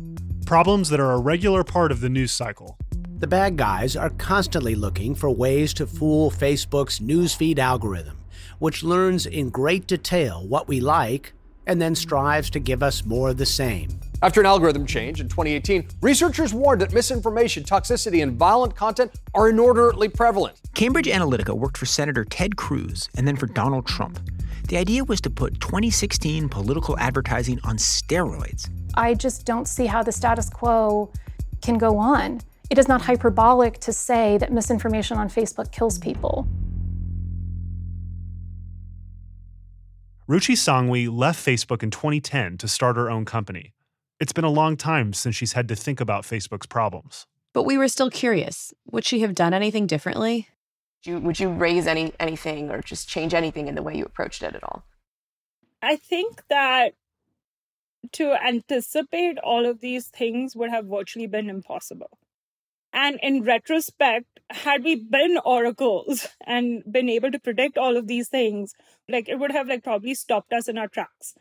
problems 0.45 0.89
that 0.89 0.99
are 0.99 1.13
a 1.13 1.19
regular 1.19 1.63
part 1.63 1.91
of 1.91 1.99
the 1.99 2.09
news 2.09 2.31
cycle. 2.31 2.77
The 3.17 3.25
bad 3.25 3.57
guys 3.57 3.95
are 3.95 4.11
constantly 4.11 4.75
looking 4.75 5.15
for 5.15 5.31
ways 5.31 5.73
to 5.73 5.87
fool 5.87 6.29
Facebook's 6.29 6.99
newsfeed 6.99 7.57
algorithm, 7.57 8.17
which 8.59 8.83
learns 8.83 9.25
in 9.25 9.49
great 9.49 9.87
detail 9.87 10.45
what 10.47 10.67
we 10.67 10.79
like 10.79 11.33
and 11.67 11.81
then 11.81 11.93
strives 11.93 12.49
to 12.49 12.59
give 12.59 12.81
us 12.81 13.05
more 13.05 13.29
of 13.29 13.37
the 13.37 13.45
same. 13.45 13.89
After 14.21 14.39
an 14.39 14.47
algorithm 14.47 14.87
change 14.87 15.21
in 15.21 15.27
2018, 15.29 15.89
researchers 16.01 16.53
warned 16.53 16.81
that 16.81 16.91
misinformation, 16.91 17.63
toxicity, 17.63 18.23
and 18.23 18.31
violent 18.33 18.75
content 18.75 19.11
are 19.35 19.49
inordinately 19.49 20.09
prevalent. 20.09 20.59
Cambridge 20.73 21.05
Analytica 21.05 21.55
worked 21.55 21.77
for 21.77 21.85
Senator 21.85 22.25
Ted 22.25 22.55
Cruz 22.55 23.09
and 23.15 23.27
then 23.27 23.35
for 23.35 23.45
Donald 23.45 23.85
Trump. 23.85 24.19
The 24.69 24.77
idea 24.77 25.03
was 25.03 25.21
to 25.21 25.29
put 25.29 25.59
2016 25.61 26.49
political 26.49 26.97
advertising 26.97 27.59
on 27.63 27.77
steroids. 27.77 28.69
I 28.95 29.13
just 29.13 29.45
don't 29.45 29.67
see 29.67 29.85
how 29.85 30.01
the 30.01 30.11
status 30.11 30.49
quo 30.49 31.11
can 31.61 31.77
go 31.77 31.97
on. 31.97 32.41
It 32.69 32.77
is 32.77 32.87
not 32.87 33.01
hyperbolic 33.01 33.79
to 33.81 33.93
say 33.93 34.37
that 34.39 34.51
misinformation 34.51 35.17
on 35.17 35.29
Facebook 35.29 35.71
kills 35.71 35.99
people. 35.99 36.47
Ruchi 40.27 40.55
Sanghvi 40.55 41.09
left 41.09 41.43
Facebook 41.43 41.81
in 41.81 41.89
2010 41.89 42.57
to 42.57 42.67
start 42.67 42.97
her 42.97 43.09
own 43.09 43.23
company. 43.23 43.73
It's 44.19 44.33
been 44.33 44.43
a 44.43 44.49
long 44.49 44.75
time 44.75 45.13
since 45.13 45.37
she's 45.37 45.53
had 45.53 45.69
to 45.69 45.75
think 45.75 46.01
about 46.01 46.23
Facebook's 46.23 46.65
problems. 46.65 47.25
But 47.53 47.63
we 47.63 47.77
were 47.77 47.87
still 47.87 48.09
curious. 48.09 48.73
Would 48.91 49.05
she 49.05 49.21
have 49.21 49.33
done 49.33 49.53
anything 49.53 49.87
differently? 49.87 50.49
Would 51.05 51.11
you, 51.11 51.19
would 51.19 51.39
you 51.39 51.47
raise 51.47 51.87
any 51.87 52.11
anything 52.19 52.69
or 52.71 52.81
just 52.81 53.07
change 53.07 53.33
anything 53.33 53.69
in 53.69 53.75
the 53.75 53.81
way 53.81 53.95
you 53.95 54.03
approached 54.03 54.43
it 54.43 54.53
at 54.53 54.65
all? 54.65 54.83
I 55.81 55.95
think 55.95 56.43
that 56.49 56.95
to 58.11 58.33
anticipate 58.33 59.37
all 59.37 59.65
of 59.65 59.79
these 59.79 60.07
things 60.07 60.57
would 60.57 60.71
have 60.71 60.87
virtually 60.87 61.27
been 61.27 61.49
impossible. 61.49 62.19
And 62.91 63.17
in 63.23 63.43
retrospect, 63.43 64.41
had 64.49 64.83
we 64.83 64.95
been 64.95 65.39
oracles 65.45 66.27
and 66.45 66.83
been 66.91 67.07
able 67.07 67.31
to 67.31 67.39
predict 67.39 67.77
all 67.77 67.95
of 67.95 68.07
these 68.07 68.27
things, 68.27 68.73
like 69.09 69.29
it 69.29 69.39
would 69.39 69.51
have 69.51 69.67
like 69.67 69.83
probably 69.83 70.13
stopped 70.13 70.53
us 70.53 70.67
in 70.67 70.77
our 70.77 70.87
tracks. 70.87 71.35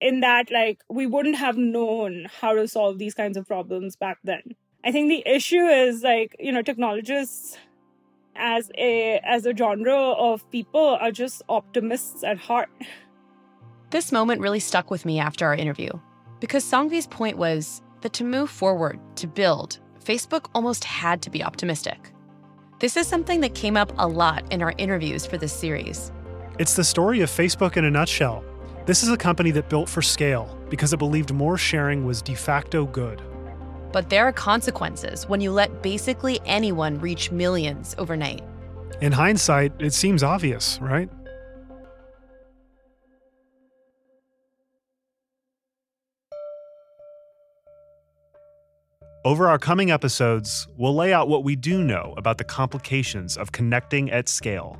In 0.00 0.20
that, 0.20 0.50
like 0.50 0.80
we 0.88 1.06
wouldn't 1.06 1.36
have 1.36 1.56
known 1.56 2.26
how 2.40 2.54
to 2.54 2.66
solve 2.66 2.98
these 2.98 3.14
kinds 3.14 3.36
of 3.36 3.46
problems 3.46 3.96
back 3.96 4.18
then. 4.24 4.42
I 4.84 4.90
think 4.90 5.08
the 5.08 5.22
issue 5.26 5.64
is 5.64 6.02
like, 6.02 6.34
you 6.40 6.50
know, 6.50 6.62
technologists 6.62 7.56
as 8.34 8.70
a 8.76 9.20
as 9.24 9.46
a 9.46 9.54
genre 9.56 9.94
of 9.94 10.50
people 10.50 10.98
are 11.00 11.12
just 11.12 11.42
optimists 11.48 12.24
at 12.24 12.38
heart. 12.38 12.70
This 13.90 14.10
moment 14.10 14.40
really 14.40 14.60
stuck 14.60 14.90
with 14.90 15.04
me 15.04 15.20
after 15.20 15.46
our 15.46 15.54
interview 15.54 15.90
because 16.40 16.64
Sanghvi's 16.64 17.06
point 17.06 17.36
was 17.36 17.82
that 18.00 18.12
to 18.14 18.24
move 18.24 18.50
forward, 18.50 18.98
to 19.16 19.26
build, 19.26 19.78
Facebook 20.04 20.48
almost 20.54 20.82
had 20.82 21.22
to 21.22 21.30
be 21.30 21.44
optimistic. 21.44 22.12
This 22.80 22.96
is 22.96 23.06
something 23.06 23.40
that 23.42 23.54
came 23.54 23.76
up 23.76 23.92
a 23.98 24.08
lot 24.08 24.50
in 24.52 24.60
our 24.60 24.74
interviews 24.76 25.24
for 25.24 25.36
this 25.36 25.52
series. 25.52 26.10
It's 26.58 26.76
the 26.76 26.84
story 26.84 27.22
of 27.22 27.30
Facebook 27.30 27.78
in 27.78 27.86
a 27.86 27.90
nutshell. 27.90 28.44
This 28.84 29.02
is 29.02 29.08
a 29.08 29.16
company 29.16 29.52
that 29.52 29.70
built 29.70 29.88
for 29.88 30.02
scale 30.02 30.58
because 30.68 30.92
it 30.92 30.98
believed 30.98 31.32
more 31.32 31.56
sharing 31.56 32.04
was 32.04 32.20
de 32.20 32.34
facto 32.34 32.84
good. 32.84 33.22
But 33.90 34.10
there 34.10 34.26
are 34.26 34.32
consequences 34.32 35.26
when 35.26 35.40
you 35.40 35.50
let 35.50 35.82
basically 35.82 36.40
anyone 36.44 37.00
reach 37.00 37.30
millions 37.30 37.94
overnight. 37.96 38.42
In 39.00 39.12
hindsight, 39.12 39.72
it 39.78 39.94
seems 39.94 40.22
obvious, 40.22 40.78
right? 40.82 41.08
Over 49.24 49.48
our 49.48 49.58
coming 49.58 49.90
episodes, 49.90 50.68
we'll 50.76 50.94
lay 50.94 51.14
out 51.14 51.28
what 51.28 51.44
we 51.44 51.56
do 51.56 51.82
know 51.82 52.12
about 52.18 52.36
the 52.36 52.44
complications 52.44 53.38
of 53.38 53.52
connecting 53.52 54.10
at 54.10 54.28
scale 54.28 54.78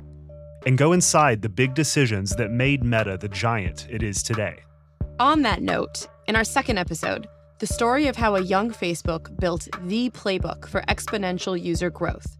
and 0.65 0.77
go 0.77 0.93
inside 0.93 1.41
the 1.41 1.49
big 1.49 1.73
decisions 1.73 2.35
that 2.35 2.51
made 2.51 2.83
Meta 2.83 3.17
the 3.17 3.29
giant 3.29 3.87
it 3.89 4.03
is 4.03 4.23
today. 4.23 4.59
On 5.19 5.41
that 5.43 5.61
note, 5.61 6.07
in 6.27 6.35
our 6.35 6.43
second 6.43 6.77
episode, 6.77 7.27
the 7.59 7.67
story 7.67 8.07
of 8.07 8.15
how 8.15 8.35
a 8.35 8.41
young 8.41 8.71
Facebook 8.71 9.39
built 9.39 9.67
the 9.83 10.09
playbook 10.09 10.67
for 10.67 10.81
exponential 10.89 11.61
user 11.61 11.89
growth. 11.89 12.37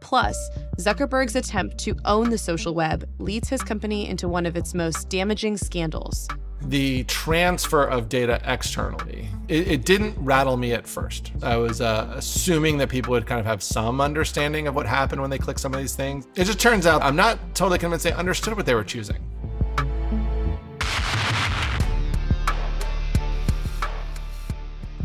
Plus, 0.00 0.50
Zuckerberg's 0.78 1.36
attempt 1.36 1.78
to 1.78 1.96
own 2.04 2.30
the 2.30 2.38
social 2.38 2.74
web 2.74 3.08
leads 3.18 3.48
his 3.48 3.62
company 3.62 4.08
into 4.08 4.28
one 4.28 4.46
of 4.46 4.56
its 4.56 4.74
most 4.74 5.08
damaging 5.08 5.56
scandals 5.56 6.28
the 6.62 7.04
transfer 7.04 7.84
of 7.84 8.08
data 8.08 8.40
externally. 8.44 9.28
It, 9.48 9.68
it, 9.68 9.84
didn't 9.84 10.16
rattle 10.18 10.56
me 10.56 10.72
at 10.72 10.86
first. 10.86 11.30
I 11.42 11.56
was 11.56 11.80
uh, 11.80 12.12
assuming 12.16 12.78
that 12.78 12.88
people 12.88 13.12
would 13.12 13.26
kind 13.26 13.38
of 13.38 13.46
have 13.46 13.62
some 13.62 14.00
understanding 14.00 14.66
of 14.66 14.74
what 14.74 14.86
happened 14.86 15.20
when 15.20 15.30
they 15.30 15.38
click 15.38 15.58
some 15.58 15.72
of 15.74 15.80
these 15.80 15.94
things. 15.94 16.26
It 16.34 16.44
just 16.44 16.58
turns 16.58 16.86
out 16.86 17.02
I'm 17.02 17.16
not 17.16 17.38
totally 17.54 17.78
convinced 17.78 18.04
they 18.04 18.12
understood 18.12 18.56
what 18.56 18.66
they 18.66 18.74
were 18.74 18.84
choosing. 18.84 19.18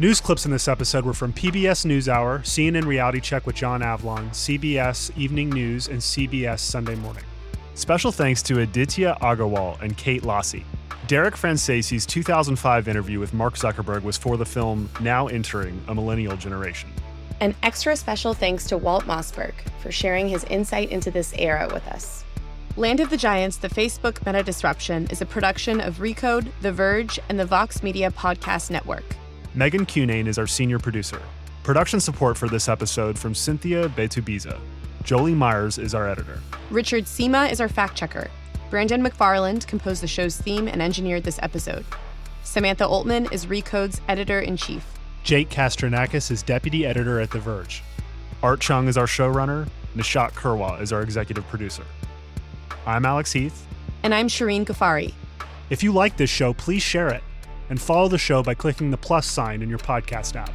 News 0.01 0.19
clips 0.19 0.45
in 0.45 0.51
this 0.51 0.67
episode 0.67 1.05
were 1.05 1.13
from 1.13 1.31
PBS 1.31 1.85
NewsHour, 1.85 2.39
CNN 2.39 2.85
Reality 2.85 3.19
Check 3.19 3.45
with 3.45 3.55
John 3.55 3.81
Avlon, 3.81 4.29
CBS 4.31 5.15
Evening 5.15 5.51
News, 5.51 5.89
and 5.89 5.99
CBS 5.99 6.57
Sunday 6.57 6.95
Morning. 6.95 7.23
Special 7.75 8.11
thanks 8.11 8.41
to 8.43 8.61
Aditya 8.61 9.19
Agarwal 9.21 9.79
and 9.79 9.95
Kate 9.95 10.23
Losse. 10.23 10.55
Derek 11.11 11.35
Franzese's 11.35 12.05
2005 12.05 12.87
interview 12.87 13.19
with 13.19 13.33
Mark 13.33 13.55
Zuckerberg 13.55 14.03
was 14.03 14.15
for 14.15 14.37
the 14.37 14.45
film 14.45 14.89
Now 15.01 15.27
Entering 15.27 15.83
a 15.89 15.93
Millennial 15.93 16.37
Generation. 16.37 16.89
An 17.41 17.53
extra 17.63 17.97
special 17.97 18.33
thanks 18.33 18.65
to 18.67 18.77
Walt 18.77 19.03
Mossberg 19.03 19.51
for 19.81 19.91
sharing 19.91 20.29
his 20.29 20.45
insight 20.45 20.89
into 20.89 21.11
this 21.11 21.33
era 21.37 21.69
with 21.73 21.85
us. 21.89 22.23
Land 22.77 23.01
of 23.01 23.09
the 23.09 23.17
Giants, 23.17 23.57
the 23.57 23.67
Facebook 23.67 24.25
Meta 24.25 24.41
Disruption, 24.41 25.05
is 25.07 25.21
a 25.21 25.25
production 25.25 25.81
of 25.81 25.97
Recode, 25.97 26.49
The 26.61 26.71
Verge, 26.71 27.19
and 27.27 27.37
the 27.37 27.45
Vox 27.45 27.83
Media 27.83 28.09
Podcast 28.09 28.71
Network. 28.71 29.03
Megan 29.53 29.85
Cunnane 29.85 30.27
is 30.27 30.37
our 30.37 30.47
senior 30.47 30.79
producer. 30.79 31.21
Production 31.63 31.99
support 31.99 32.37
for 32.37 32.47
this 32.47 32.69
episode 32.69 33.19
from 33.19 33.35
Cynthia 33.35 33.89
Betubiza. 33.89 34.57
Jolie 35.03 35.35
Myers 35.35 35.77
is 35.77 35.93
our 35.93 36.07
editor. 36.07 36.39
Richard 36.69 37.03
Sima 37.03 37.51
is 37.51 37.59
our 37.59 37.67
fact 37.67 37.97
checker. 37.97 38.29
Brandon 38.71 39.03
McFarland 39.03 39.67
composed 39.67 40.01
the 40.01 40.07
show's 40.07 40.37
theme 40.37 40.69
and 40.69 40.81
engineered 40.81 41.25
this 41.25 41.37
episode. 41.43 41.85
Samantha 42.41 42.85
Oltman 42.85 43.29
is 43.29 43.47
Recode's 43.47 43.99
editor 44.07 44.39
in 44.39 44.55
chief. 44.55 44.97
Jake 45.25 45.49
Kastrenakes 45.49 46.31
is 46.31 46.41
deputy 46.41 46.85
editor 46.85 47.19
at 47.19 47.31
The 47.31 47.39
Verge. 47.39 47.83
Art 48.41 48.61
Chung 48.61 48.87
is 48.87 48.97
our 48.97 49.07
showrunner. 49.07 49.67
Nishat 49.97 50.31
Kurwa 50.31 50.81
is 50.81 50.93
our 50.93 51.01
executive 51.01 51.45
producer. 51.49 51.83
I'm 52.85 53.05
Alex 53.05 53.33
Heath. 53.33 53.67
And 54.03 54.15
I'm 54.15 54.29
Shirin 54.29 54.63
Ghaffary. 54.63 55.13
If 55.69 55.83
you 55.83 55.91
like 55.91 56.15
this 56.15 56.29
show, 56.29 56.53
please 56.53 56.81
share 56.81 57.09
it 57.09 57.23
and 57.69 57.79
follow 57.79 58.07
the 58.07 58.17
show 58.17 58.41
by 58.41 58.53
clicking 58.53 58.89
the 58.89 58.97
plus 58.97 59.27
sign 59.27 59.61
in 59.61 59.67
your 59.67 59.79
podcast 59.79 60.37
app. 60.37 60.49